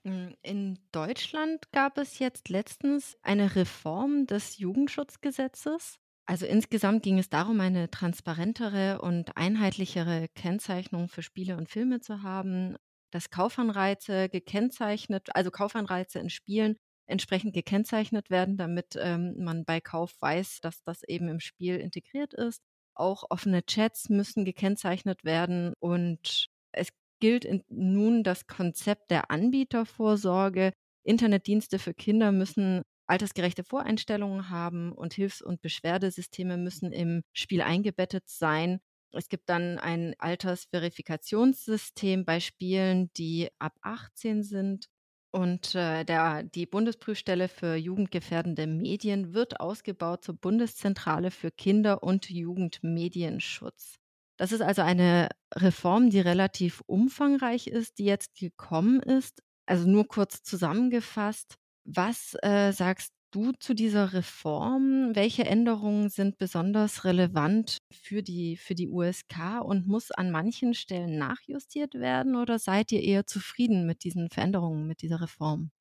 Hm, 0.04 0.36
in 0.42 0.80
Deutschland 0.92 1.72
gab 1.72 1.98
es 1.98 2.20
jetzt 2.20 2.50
letztens 2.50 3.18
eine 3.22 3.56
Reform 3.56 4.26
des 4.26 4.58
Jugendschutzgesetzes. 4.58 6.00
Also 6.26 6.46
insgesamt 6.46 7.04
ging 7.04 7.20
es 7.20 7.30
darum, 7.30 7.60
eine 7.62 7.90
transparentere 7.90 9.02
und 9.02 9.36
einheitlichere 9.38 10.28
Kennzeichnung 10.36 11.08
für 11.08 11.24
Spiele 11.24 11.56
und 11.56 11.70
Filme 11.70 12.02
zu 12.02 12.22
haben, 12.22 12.76
dass 13.12 13.30
Kaufanreize 13.30 14.28
gekennzeichnet, 14.30 15.36
also 15.36 15.52
Kaufanreize 15.52 16.20
in 16.20 16.30
Spielen 16.30 16.78
entsprechend 17.06 17.54
gekennzeichnet 17.54 18.30
werden, 18.30 18.58
damit 18.58 18.98
ähm, 19.00 19.36
man 19.38 19.64
bei 19.64 19.80
Kauf 19.80 20.16
weiß, 20.20 20.60
dass 20.62 20.84
das 20.84 21.04
eben 21.04 21.30
im 21.30 21.40
Spiel 21.40 21.78
integriert 21.78 22.34
ist. 22.34 22.62
Auch 23.00 23.26
offene 23.30 23.66
Chats 23.66 24.10
müssen 24.10 24.46
gekennzeichnet 24.46 25.24
werden 25.24 25.74
und 25.80 26.48
es 26.72 26.90
gilt 27.20 27.48
nun 27.70 28.24
das 28.24 28.48
Konzept 28.48 29.12
der 29.12 29.32
Anbietervorsorge. 29.32 30.74
Internetdienste 31.04 31.80
für 31.80 31.94
Kinder 31.94 32.32
müssen 32.32 32.84
altersgerechte 33.08 33.64
Voreinstellungen 33.64 34.50
haben 34.50 34.92
und 34.92 35.14
Hilfs- 35.14 35.42
und 35.42 35.62
Beschwerdesysteme 35.62 36.58
müssen 36.58 36.92
im 36.92 37.24
Spiel 37.34 37.62
eingebettet 37.62 38.28
sein. 38.28 38.80
Es 39.14 39.30
gibt 39.30 39.50
dann 39.50 39.80
ein 39.80 40.14
Altersverifikationssystem 40.20 42.26
bei 42.26 42.40
Spielen, 42.40 43.12
die 43.14 43.50
ab 43.58 43.74
18 43.82 44.44
sind. 44.44 44.88
Und 45.32 45.76
äh, 45.76 46.04
der, 46.04 46.44
die 46.44 46.66
Bundesprüfstelle 46.66 47.48
für 47.48 47.76
jugendgefährdende 47.76 48.66
Medien 48.66 49.34
wird 49.34 49.60
ausgebaut 49.60 50.24
zur 50.24 50.36
Bundeszentrale 50.36 51.32
für 51.32 51.52
Kinder- 51.52 52.02
und 52.02 52.30
Jugendmedienschutz. 52.30 54.00
Das 54.38 54.52
ist 54.52 54.62
also 54.62 54.84
eine 54.84 55.30
Reform, 55.54 56.10
die 56.10 56.20
relativ 56.20 56.82
umfangreich 56.86 57.68
ist, 57.68 57.98
die 57.98 58.06
jetzt 58.06 58.36
gekommen 58.36 59.02
ist. 59.02 59.44
Also 59.66 59.88
nur 59.88 60.08
kurz 60.08 60.44
zusammengefasst, 60.44 61.56
was 61.84 62.36
äh, 62.42 62.72
sagst 62.72 63.14
du 63.32 63.52
zu 63.54 63.74
dieser 63.74 64.14
Reform? 64.14 65.16
Welche 65.16 65.46
Änderungen 65.46 66.10
sind 66.10 66.38
besonders 66.38 67.04
relevant 67.04 67.78
für 67.92 68.24
die, 68.24 68.58
für 68.58 68.76
die 68.76 68.90
USK 68.90 69.62
und 69.64 69.88
muss 69.88 70.12
an 70.12 70.32
manchen 70.32 70.74
Stellen 70.74 71.18
nachjustiert 71.18 71.96
werden 71.96 72.36
oder 72.36 72.60
seid 72.60 72.92
ihr 72.92 73.02
eher 73.02 73.26
zufrieden 73.26 73.86
mit 73.86 74.04
diesen 74.04 74.30
Veränderungen, 74.30 74.88
mit 74.88 75.02
dieser 75.02 75.22
Reform? 75.22 75.72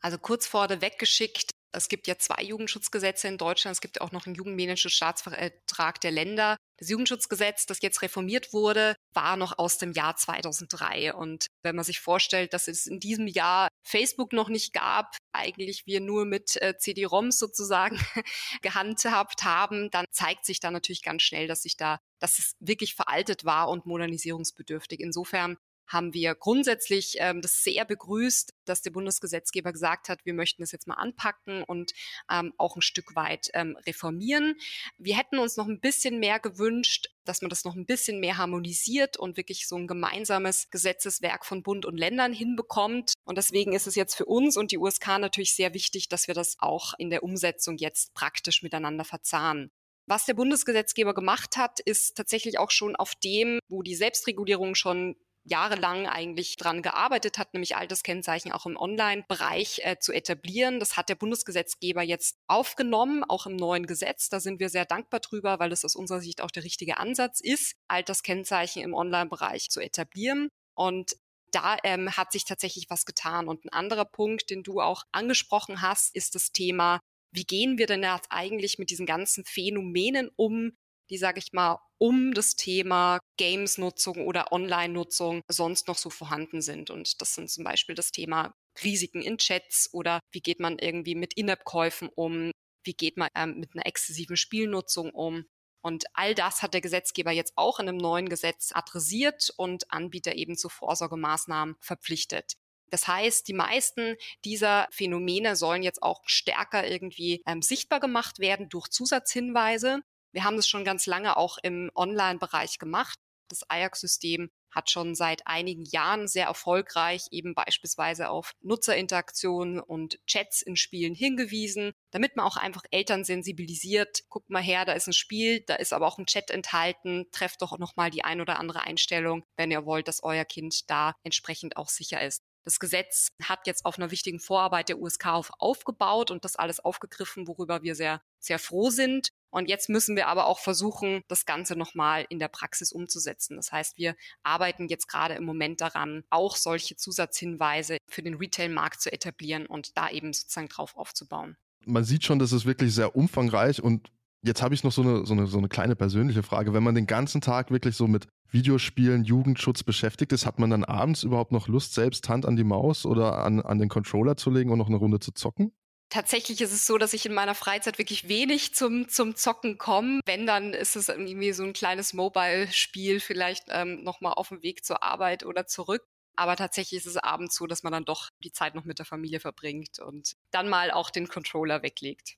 Also 0.00 0.18
kurz 0.18 0.46
vorweg 0.46 0.98
geschickt, 0.98 1.50
es 1.72 1.88
gibt 1.88 2.06
ja 2.06 2.16
zwei 2.16 2.42
Jugendschutzgesetze 2.42 3.28
in 3.28 3.36
Deutschland. 3.36 3.74
Es 3.74 3.80
gibt 3.80 4.00
auch 4.00 4.10
noch 4.10 4.26
einen 4.26 4.34
Jugendmanagementsstaatsvertrag 4.34 6.00
der 6.00 6.10
Länder. 6.10 6.56
Das 6.78 6.88
Jugendschutzgesetz, 6.88 7.66
das 7.66 7.78
jetzt 7.82 8.00
reformiert 8.00 8.52
wurde, 8.52 8.94
war 9.14 9.36
noch 9.36 9.58
aus 9.58 9.78
dem 9.78 9.92
Jahr 9.92 10.16
2003. 10.16 11.14
Und 11.14 11.46
wenn 11.62 11.76
man 11.76 11.84
sich 11.84 12.00
vorstellt, 12.00 12.54
dass 12.54 12.68
es 12.68 12.86
in 12.86 13.00
diesem 13.00 13.26
Jahr 13.26 13.67
Facebook 13.82 14.32
noch 14.32 14.48
nicht 14.48 14.72
gab, 14.72 15.16
eigentlich 15.32 15.86
wir 15.86 16.00
nur 16.00 16.24
mit 16.24 16.60
äh, 16.60 16.76
CD-ROMs 16.76 17.38
sozusagen 17.38 17.98
gehandhabt 18.62 19.44
haben, 19.44 19.90
dann 19.90 20.06
zeigt 20.10 20.44
sich 20.44 20.60
da 20.60 20.70
natürlich 20.70 21.02
ganz 21.02 21.22
schnell, 21.22 21.46
dass 21.46 21.62
sich 21.62 21.76
da, 21.76 21.98
dass 22.18 22.38
es 22.38 22.54
wirklich 22.60 22.94
veraltet 22.94 23.44
war 23.44 23.68
und 23.68 23.86
modernisierungsbedürftig. 23.86 25.00
Insofern 25.00 25.56
haben 25.88 26.14
wir 26.14 26.34
grundsätzlich 26.34 27.16
ähm, 27.18 27.40
das 27.40 27.64
sehr 27.64 27.84
begrüßt, 27.84 28.54
dass 28.64 28.82
der 28.82 28.90
Bundesgesetzgeber 28.90 29.72
gesagt 29.72 30.08
hat, 30.08 30.24
wir 30.24 30.34
möchten 30.34 30.62
das 30.62 30.72
jetzt 30.72 30.86
mal 30.86 30.94
anpacken 30.94 31.64
und 31.64 31.92
ähm, 32.30 32.52
auch 32.58 32.76
ein 32.76 32.82
Stück 32.82 33.16
weit 33.16 33.48
ähm, 33.54 33.76
reformieren. 33.86 34.54
Wir 34.98 35.16
hätten 35.16 35.38
uns 35.38 35.56
noch 35.56 35.66
ein 35.66 35.80
bisschen 35.80 36.20
mehr 36.20 36.38
gewünscht, 36.38 37.08
dass 37.24 37.42
man 37.42 37.50
das 37.50 37.64
noch 37.64 37.74
ein 37.74 37.86
bisschen 37.86 38.20
mehr 38.20 38.38
harmonisiert 38.38 39.16
und 39.16 39.36
wirklich 39.36 39.66
so 39.66 39.76
ein 39.76 39.86
gemeinsames 39.86 40.70
Gesetzeswerk 40.70 41.44
von 41.44 41.62
Bund 41.62 41.84
und 41.86 41.96
Ländern 41.96 42.32
hinbekommt. 42.32 43.14
Und 43.24 43.38
deswegen 43.38 43.72
ist 43.72 43.86
es 43.86 43.94
jetzt 43.94 44.14
für 44.14 44.26
uns 44.26 44.56
und 44.56 44.72
die 44.72 44.78
USK 44.78 45.18
natürlich 45.18 45.54
sehr 45.54 45.74
wichtig, 45.74 46.08
dass 46.08 46.28
wir 46.28 46.34
das 46.34 46.56
auch 46.58 46.94
in 46.98 47.10
der 47.10 47.22
Umsetzung 47.22 47.76
jetzt 47.78 48.14
praktisch 48.14 48.62
miteinander 48.62 49.04
verzahnen. 49.04 49.70
Was 50.06 50.24
der 50.24 50.32
Bundesgesetzgeber 50.32 51.12
gemacht 51.12 51.58
hat, 51.58 51.80
ist 51.80 52.16
tatsächlich 52.16 52.58
auch 52.58 52.70
schon 52.70 52.96
auf 52.96 53.14
dem, 53.14 53.58
wo 53.68 53.82
die 53.82 53.94
Selbstregulierung 53.94 54.74
schon 54.74 55.16
jahrelang 55.48 56.06
eigentlich 56.06 56.56
dran 56.56 56.82
gearbeitet 56.82 57.38
hat, 57.38 57.54
nämlich 57.54 57.76
Alterskennzeichen 57.76 58.52
auch 58.52 58.66
im 58.66 58.76
Online-Bereich 58.76 59.80
äh, 59.84 59.98
zu 59.98 60.12
etablieren. 60.12 60.80
Das 60.80 60.96
hat 60.96 61.08
der 61.08 61.14
Bundesgesetzgeber 61.14 62.02
jetzt 62.02 62.38
aufgenommen, 62.46 63.24
auch 63.24 63.46
im 63.46 63.56
neuen 63.56 63.86
Gesetz. 63.86 64.28
Da 64.28 64.40
sind 64.40 64.60
wir 64.60 64.68
sehr 64.68 64.84
dankbar 64.84 65.20
drüber, 65.20 65.58
weil 65.58 65.72
es 65.72 65.84
aus 65.84 65.96
unserer 65.96 66.20
Sicht 66.20 66.40
auch 66.40 66.50
der 66.50 66.64
richtige 66.64 66.98
Ansatz 66.98 67.40
ist, 67.40 67.74
Alterskennzeichen 67.88 68.82
im 68.82 68.94
Online-Bereich 68.94 69.70
zu 69.70 69.80
etablieren. 69.80 70.48
Und 70.74 71.16
da 71.50 71.76
ähm, 71.82 72.16
hat 72.16 72.32
sich 72.32 72.44
tatsächlich 72.44 72.90
was 72.90 73.06
getan. 73.06 73.48
Und 73.48 73.64
ein 73.64 73.70
anderer 73.70 74.04
Punkt, 74.04 74.50
den 74.50 74.62
du 74.62 74.80
auch 74.80 75.04
angesprochen 75.12 75.82
hast, 75.82 76.14
ist 76.14 76.34
das 76.34 76.52
Thema, 76.52 77.00
wie 77.30 77.44
gehen 77.44 77.78
wir 77.78 77.86
denn 77.86 78.02
jetzt 78.02 78.28
eigentlich 78.30 78.78
mit 78.78 78.90
diesen 78.90 79.06
ganzen 79.06 79.44
Phänomenen 79.44 80.30
um, 80.36 80.72
die, 81.10 81.18
sage 81.18 81.38
ich 81.38 81.52
mal, 81.52 81.78
um 81.98 82.32
das 82.32 82.56
Thema 82.56 83.18
Games-Nutzung 83.36 84.26
oder 84.26 84.52
Online-Nutzung 84.52 85.42
sonst 85.48 85.88
noch 85.88 85.98
so 85.98 86.10
vorhanden 86.10 86.60
sind. 86.60 86.90
Und 86.90 87.20
das 87.20 87.34
sind 87.34 87.50
zum 87.50 87.64
Beispiel 87.64 87.94
das 87.94 88.12
Thema 88.12 88.54
Risiken 88.82 89.22
in 89.22 89.38
Chats 89.38 89.88
oder 89.92 90.20
wie 90.30 90.40
geht 90.40 90.60
man 90.60 90.78
irgendwie 90.78 91.14
mit 91.14 91.34
In-App-Käufen 91.34 92.08
um, 92.14 92.52
wie 92.84 92.94
geht 92.94 93.16
man 93.16 93.28
ähm, 93.34 93.58
mit 93.58 93.70
einer 93.74 93.86
exzessiven 93.86 94.36
Spielnutzung 94.36 95.10
um. 95.10 95.44
Und 95.80 96.04
all 96.14 96.34
das 96.34 96.62
hat 96.62 96.74
der 96.74 96.80
Gesetzgeber 96.80 97.30
jetzt 97.30 97.52
auch 97.56 97.78
in 97.78 97.88
einem 97.88 97.98
neuen 97.98 98.28
Gesetz 98.28 98.70
adressiert 98.72 99.52
und 99.56 99.90
Anbieter 99.92 100.34
eben 100.34 100.56
zu 100.56 100.68
Vorsorgemaßnahmen 100.68 101.76
verpflichtet. 101.80 102.54
Das 102.90 103.06
heißt, 103.06 103.46
die 103.48 103.54
meisten 103.54 104.16
dieser 104.44 104.88
Phänomene 104.90 105.56
sollen 105.56 105.82
jetzt 105.82 106.02
auch 106.02 106.22
stärker 106.26 106.86
irgendwie 106.86 107.42
ähm, 107.46 107.62
sichtbar 107.62 108.00
gemacht 108.00 108.38
werden 108.38 108.68
durch 108.68 108.88
Zusatzhinweise. 108.88 110.00
Wir 110.38 110.44
haben 110.44 110.54
das 110.54 110.68
schon 110.68 110.84
ganz 110.84 111.06
lange 111.06 111.36
auch 111.36 111.58
im 111.64 111.90
Online-Bereich 111.96 112.78
gemacht. 112.78 113.18
Das 113.48 113.68
Ajax-System 113.68 114.50
hat 114.72 114.88
schon 114.88 115.16
seit 115.16 115.44
einigen 115.48 115.82
Jahren 115.82 116.28
sehr 116.28 116.46
erfolgreich 116.46 117.26
eben 117.32 117.56
beispielsweise 117.56 118.30
auf 118.30 118.52
Nutzerinteraktionen 118.60 119.80
und 119.80 120.20
Chats 120.28 120.62
in 120.62 120.76
Spielen 120.76 121.16
hingewiesen, 121.16 121.90
damit 122.12 122.36
man 122.36 122.46
auch 122.46 122.56
einfach 122.56 122.84
Eltern 122.92 123.24
sensibilisiert. 123.24 124.20
Guckt 124.28 124.48
mal 124.48 124.62
her, 124.62 124.84
da 124.84 124.92
ist 124.92 125.08
ein 125.08 125.12
Spiel, 125.12 125.64
da 125.66 125.74
ist 125.74 125.92
aber 125.92 126.06
auch 126.06 126.18
ein 126.18 126.26
Chat 126.26 126.52
enthalten. 126.52 127.26
Trefft 127.32 127.60
doch 127.60 127.76
noch 127.76 127.96
mal 127.96 128.10
die 128.10 128.22
ein 128.22 128.40
oder 128.40 128.60
andere 128.60 128.82
Einstellung, 128.82 129.42
wenn 129.56 129.72
ihr 129.72 129.86
wollt, 129.86 130.06
dass 130.06 130.22
euer 130.22 130.44
Kind 130.44 130.88
da 130.88 131.14
entsprechend 131.24 131.76
auch 131.76 131.88
sicher 131.88 132.22
ist. 132.22 132.44
Das 132.68 132.78
Gesetz 132.78 133.28
hat 133.42 133.66
jetzt 133.66 133.86
auf 133.86 133.98
einer 133.98 134.10
wichtigen 134.10 134.38
Vorarbeit 134.40 134.90
der 134.90 135.00
USK 135.00 135.26
auf 135.28 135.50
aufgebaut 135.58 136.30
und 136.30 136.44
das 136.44 136.54
alles 136.54 136.78
aufgegriffen, 136.78 137.48
worüber 137.48 137.82
wir 137.82 137.94
sehr, 137.94 138.20
sehr 138.38 138.58
froh 138.58 138.90
sind. 138.90 139.30
Und 139.50 139.68
jetzt 139.68 139.88
müssen 139.88 140.16
wir 140.16 140.28
aber 140.28 140.46
auch 140.46 140.58
versuchen, 140.58 141.22
das 141.28 141.46
Ganze 141.46 141.76
nochmal 141.76 142.26
in 142.28 142.38
der 142.38 142.48
Praxis 142.48 142.92
umzusetzen. 142.92 143.56
Das 143.56 143.72
heißt, 143.72 143.96
wir 143.96 144.14
arbeiten 144.42 144.88
jetzt 144.88 145.08
gerade 145.08 145.34
im 145.34 145.44
Moment 145.44 145.80
daran, 145.80 146.24
auch 146.30 146.56
solche 146.56 146.96
Zusatzhinweise 146.96 147.98
für 148.08 148.22
den 148.22 148.34
Retail-Markt 148.34 149.00
zu 149.00 149.12
etablieren 149.12 149.66
und 149.66 149.96
da 149.96 150.10
eben 150.10 150.32
sozusagen 150.32 150.68
drauf 150.68 150.96
aufzubauen. 150.96 151.56
Man 151.86 152.04
sieht 152.04 152.24
schon, 152.24 152.38
das 152.38 152.52
ist 152.52 152.66
wirklich 152.66 152.94
sehr 152.94 153.16
umfangreich 153.16 153.82
und 153.82 154.10
Jetzt 154.42 154.62
habe 154.62 154.72
ich 154.72 154.84
noch 154.84 154.92
so 154.92 155.02
eine, 155.02 155.26
so, 155.26 155.34
eine, 155.34 155.48
so 155.48 155.58
eine 155.58 155.68
kleine 155.68 155.96
persönliche 155.96 156.44
Frage. 156.44 156.72
Wenn 156.72 156.84
man 156.84 156.94
den 156.94 157.06
ganzen 157.06 157.40
Tag 157.40 157.72
wirklich 157.72 157.96
so 157.96 158.06
mit 158.06 158.28
Videospielen, 158.50 159.24
Jugendschutz 159.24 159.82
beschäftigt 159.82 160.32
ist, 160.32 160.46
hat 160.46 160.60
man 160.60 160.70
dann 160.70 160.84
abends 160.84 161.24
überhaupt 161.24 161.50
noch 161.50 161.66
Lust, 161.66 161.94
selbst 161.94 162.28
Hand 162.28 162.46
an 162.46 162.54
die 162.54 162.64
Maus 162.64 163.04
oder 163.04 163.44
an, 163.44 163.60
an 163.60 163.78
den 163.78 163.88
Controller 163.88 164.36
zu 164.36 164.50
legen 164.50 164.70
und 164.70 164.78
noch 164.78 164.86
eine 164.86 164.96
Runde 164.96 165.18
zu 165.18 165.32
zocken? 165.32 165.72
Tatsächlich 166.10 166.62
ist 166.62 166.72
es 166.72 166.86
so, 166.86 166.96
dass 166.96 167.12
ich 167.12 167.26
in 167.26 167.34
meiner 167.34 167.54
Freizeit 167.54 167.98
wirklich 167.98 168.28
wenig 168.28 168.74
zum, 168.74 169.08
zum 169.08 169.36
Zocken 169.36 169.76
komme. 169.76 170.20
Wenn, 170.24 170.46
dann 170.46 170.72
ist 170.72 170.96
es 170.96 171.10
irgendwie 171.10 171.52
so 171.52 171.64
ein 171.64 171.74
kleines 171.74 172.14
Mobile-Spiel, 172.14 173.20
vielleicht 173.20 173.64
ähm, 173.68 174.02
nochmal 174.04 174.32
auf 174.34 174.48
dem 174.48 174.62
Weg 174.62 174.84
zur 174.84 175.02
Arbeit 175.02 175.44
oder 175.44 175.66
zurück. 175.66 176.02
Aber 176.34 176.56
tatsächlich 176.56 176.98
ist 176.98 177.06
es 177.06 177.16
abends 177.16 177.56
so, 177.56 177.66
dass 177.66 177.82
man 177.82 177.92
dann 177.92 178.04
doch 178.04 178.30
die 178.42 178.52
Zeit 178.52 178.74
noch 178.74 178.84
mit 178.84 178.98
der 178.98 179.06
Familie 179.06 179.40
verbringt 179.40 179.98
und 179.98 180.34
dann 180.50 180.68
mal 180.68 180.92
auch 180.92 181.10
den 181.10 181.28
Controller 181.28 181.82
weglegt. 181.82 182.36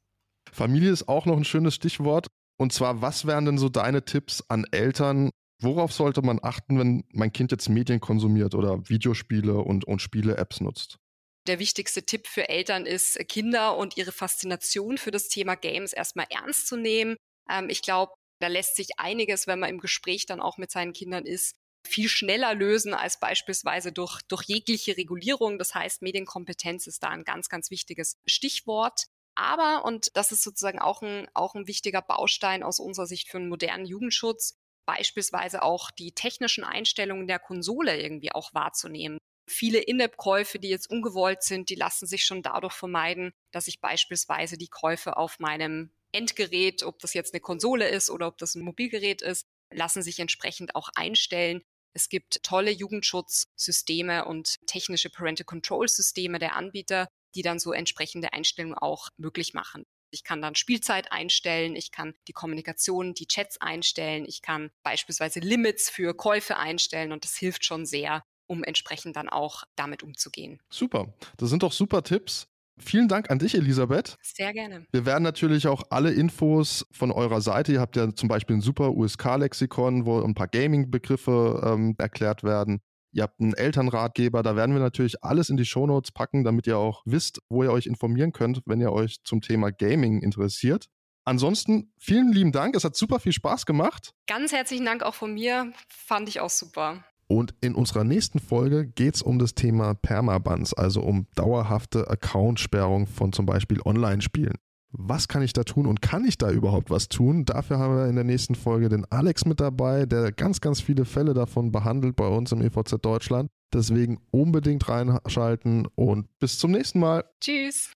Familie 0.51 0.91
ist 0.91 1.09
auch 1.09 1.27
noch 1.27 1.37
ein 1.37 1.45
schönes 1.45 1.75
Stichwort. 1.75 2.27
Und 2.57 2.73
zwar, 2.73 3.03
was 3.03 3.27
wären 3.27 3.45
denn 3.45 3.59
so 3.59 3.69
deine 3.69 4.05
Tipps 4.05 4.43
an 4.49 4.65
Eltern? 4.71 5.31
Worauf 5.63 5.93
sollte 5.93 6.23
man 6.23 6.41
achten, 6.43 6.79
wenn 6.79 7.05
mein 7.13 7.33
Kind 7.33 7.53
jetzt 7.53 7.69
Medien 7.69 8.01
konsumiert 8.01 8.55
oder 8.55 8.89
Videospiele 8.89 9.59
und, 9.59 9.85
und 9.85 10.01
Spiele-Apps 10.01 10.61
nutzt? 10.61 10.99
Der 11.47 11.59
wichtigste 11.59 12.03
Tipp 12.05 12.27
für 12.27 12.49
Eltern 12.49 12.87
ist, 12.87 13.19
Kinder 13.29 13.77
und 13.77 13.97
ihre 13.97 14.13
Faszination 14.13 14.99
für 14.99 15.11
das 15.11 15.29
Thema 15.29 15.55
Games 15.55 15.93
erstmal 15.93 16.27
ernst 16.31 16.67
zu 16.67 16.77
nehmen. 16.77 17.17
Ähm, 17.49 17.69
ich 17.71 17.83
glaube, 17.83 18.13
da 18.41 18.49
lässt 18.49 18.77
sich 18.77 18.99
einiges, 18.99 19.47
wenn 19.47 19.59
man 19.59 19.71
im 19.71 19.81
Gespräch 19.81 20.27
dann 20.27 20.41
auch 20.41 20.59
mit 20.59 20.71
seinen 20.71 20.93
Kindern 20.93 21.25
ist, 21.25 21.55
viel 21.87 22.09
schneller 22.09 22.55
lösen 22.55 22.95
als 22.95 23.19
beispielsweise 23.19 23.93
durch, 23.93 24.21
durch 24.29 24.45
jegliche 24.45 24.97
Regulierung. 24.97 25.59
Das 25.59 25.75
heißt, 25.75 26.03
Medienkompetenz 26.03 26.87
ist 26.87 27.03
da 27.03 27.09
ein 27.09 27.25
ganz, 27.25 27.49
ganz 27.49 27.71
wichtiges 27.71 28.17
Stichwort. 28.27 29.07
Aber, 29.35 29.85
und 29.85 30.15
das 30.15 30.33
ist 30.33 30.43
sozusagen 30.43 30.79
auch 30.79 31.03
ein, 31.03 31.29
auch 31.35 31.55
ein 31.55 31.67
wichtiger 31.67 32.03
Baustein 32.03 32.63
aus 32.63 32.81
unserer 32.81 33.07
Sicht 33.07 33.31
für 33.31 33.39
einen 33.39 33.49
modernen 33.49 33.87
Jugendschutz, 33.87 34.55
beispielsweise 34.87 35.63
auch 35.63 35.91
die 35.91 36.13
technischen 36.13 36.65
Einstellungen 36.65 37.27
der 37.27 37.39
Konsole 37.39 38.01
irgendwie 38.01 38.33
auch 38.33 38.53
wahrzunehmen. 38.53 39.19
Viele 39.53 39.81
In-App-Käufe, 39.81 40.61
die 40.61 40.69
jetzt 40.69 40.89
ungewollt 40.89 41.43
sind, 41.43 41.71
die 41.71 41.75
lassen 41.75 42.07
sich 42.07 42.25
schon 42.25 42.41
dadurch 42.41 42.73
vermeiden, 42.73 43.33
dass 43.51 43.67
ich 43.67 43.81
beispielsweise 43.81 44.57
die 44.57 44.69
Käufe 44.69 45.17
auf 45.17 45.41
meinem 45.41 45.91
Endgerät, 46.13 46.85
ob 46.85 47.01
das 47.01 47.15
jetzt 47.15 47.35
eine 47.35 47.41
Konsole 47.41 47.89
ist 47.89 48.11
oder 48.11 48.29
ob 48.29 48.39
das 48.39 48.55
ein 48.55 48.63
Mobilgerät 48.63 49.23
ist, 49.23 49.45
lassen 49.73 50.03
sich 50.05 50.21
entsprechend 50.21 50.77
auch 50.77 50.89
einstellen. 50.95 51.63
Es 51.93 52.09
gibt 52.09 52.45
tolle 52.45 52.71
Jugendschutzsysteme 52.71 54.25
und 54.25 54.55
technische 54.69 55.11
Parental 55.11 55.47
Control 55.47 55.89
Systeme 55.89 56.39
der 56.39 56.55
Anbieter, 56.55 57.09
die 57.35 57.43
dann 57.43 57.59
so 57.59 57.73
entsprechende 57.73 58.33
Einstellungen 58.33 58.79
auch 58.79 59.09
möglich 59.17 59.53
machen. 59.53 59.85
Ich 60.13 60.23
kann 60.23 60.41
dann 60.41 60.55
Spielzeit 60.55 61.11
einstellen, 61.11 61.75
ich 61.75 61.91
kann 61.91 62.15
die 62.29 62.33
Kommunikation, 62.33 63.15
die 63.15 63.27
Chats 63.27 63.61
einstellen, 63.61 64.25
ich 64.27 64.43
kann 64.43 64.71
beispielsweise 64.85 65.41
Limits 65.41 65.91
für 65.91 66.15
Käufe 66.17 66.57
einstellen 66.57 67.11
und 67.11 67.25
das 67.25 67.37
hilft 67.37 67.65
schon 67.65 67.85
sehr, 67.85 68.23
um 68.51 68.65
entsprechend 68.65 69.17
dann 69.17 69.29
auch 69.29 69.63
damit 69.77 70.03
umzugehen. 70.03 70.61
Super, 70.69 71.15
das 71.37 71.49
sind 71.51 71.63
doch 71.63 71.73
super 71.73 72.03
Tipps. 72.03 72.49
Vielen 72.79 73.09
Dank 73.09 73.31
an 73.31 73.39
dich, 73.39 73.55
Elisabeth. 73.55 74.17
Sehr 74.23 74.55
gerne. 74.55 74.87
Wir 74.91 75.05
werden 75.05 75.23
natürlich 75.23 75.67
auch 75.67 75.85
alle 75.91 76.13
Infos 76.13 76.87
von 76.91 77.13
eurer 77.13 77.41
Seite, 77.41 77.73
ihr 77.73 77.81
habt 77.81 77.95
ja 77.97 78.15
zum 78.15 78.29
Beispiel 78.29 78.57
ein 78.57 78.63
super 78.63 78.93
USK-Lexikon, 78.93 80.07
wo 80.07 80.21
ein 80.21 80.35
paar 80.35 80.49
Gaming-Begriffe 80.49 81.63
ähm, 81.65 81.95
erklärt 81.99 82.43
werden, 82.43 82.81
Ihr 83.13 83.25
habt 83.25 83.41
einen 83.41 83.55
Elternratgeber, 83.55 84.45
da 84.45 84.55
werden 84.55 84.73
wir 84.73 84.81
natürlich 84.81 85.25
alles 85.25 85.51
in 85.51 85.57
die 85.57 85.65
Shownotes 85.65 86.13
packen, 86.13 86.45
damit 86.45 86.69
ihr 86.69 86.79
auch 86.79 87.03
wisst, 87.07 87.41
wo 87.49 87.65
ihr 87.65 87.73
euch 87.73 87.87
informieren 87.87 88.31
könnt, 88.31 88.63
wenn 88.67 88.81
ihr 88.81 88.93
euch 88.93 89.25
zum 89.25 89.41
Thema 89.41 89.73
Gaming 89.73 90.23
interessiert. 90.23 90.87
Ansonsten 91.25 91.93
vielen 91.99 92.33
lieben 92.33 92.53
Dank, 92.53 92.77
es 92.77 92.85
hat 92.85 92.95
super 92.95 93.19
viel 93.19 93.33
Spaß 93.33 93.67
gemacht. 93.67 94.15
Ganz 94.29 94.53
herzlichen 94.53 94.85
Dank 94.85 95.03
auch 95.03 95.15
von 95.15 95.35
mir, 95.35 95.73
fand 95.89 96.29
ich 96.29 96.39
auch 96.39 96.51
super. 96.51 97.05
Und 97.31 97.55
in 97.61 97.77
unserer 97.77 98.03
nächsten 98.03 98.41
Folge 98.41 98.87
geht 98.87 99.15
es 99.15 99.23
um 99.23 99.39
das 99.39 99.55
Thema 99.55 99.95
Permabans, 99.95 100.75
also 100.75 101.01
um 101.01 101.29
dauerhafte 101.37 102.11
Accountsperrung 102.11 103.07
von 103.07 103.33
zum 103.33 103.47
Beispiel 103.47 103.81
Online-Spielen 103.85 104.57
was 104.93 105.29
kann 105.29 105.43
ich 105.43 105.53
da 105.53 105.63
tun 105.63 105.87
und 105.87 106.03
kann 106.03 106.25
ich 106.25 106.37
da 106.37 106.51
überhaupt 106.51 106.91
was 106.91 107.09
tun? 107.09 107.45
Dafür 107.45 107.79
haben 107.79 107.97
wir 107.97 108.07
in 108.07 108.17
der 108.17 108.25
nächsten 108.25 108.55
Folge 108.55 108.89
den 108.89 109.05
Alex 109.11 109.45
mit 109.45 109.61
dabei, 109.61 110.07
der 110.07 110.33
ganz, 110.33 110.61
ganz 110.61 110.81
viele 110.81 111.05
Fälle 111.05 111.33
davon 111.33 111.71
behandelt 111.71 112.17
bei 112.17 112.27
uns 112.27 112.51
im 112.53 112.61
EVZ 112.61 112.97
Deutschland. 113.01 113.51
Deswegen 113.73 114.19
unbedingt 114.33 114.89
reinschalten 114.89 115.87
und 115.95 116.27
bis 116.41 116.59
zum 116.59 116.73
nächsten 116.73 116.99
Mal. 116.99 117.25
Tschüss. 117.41 117.93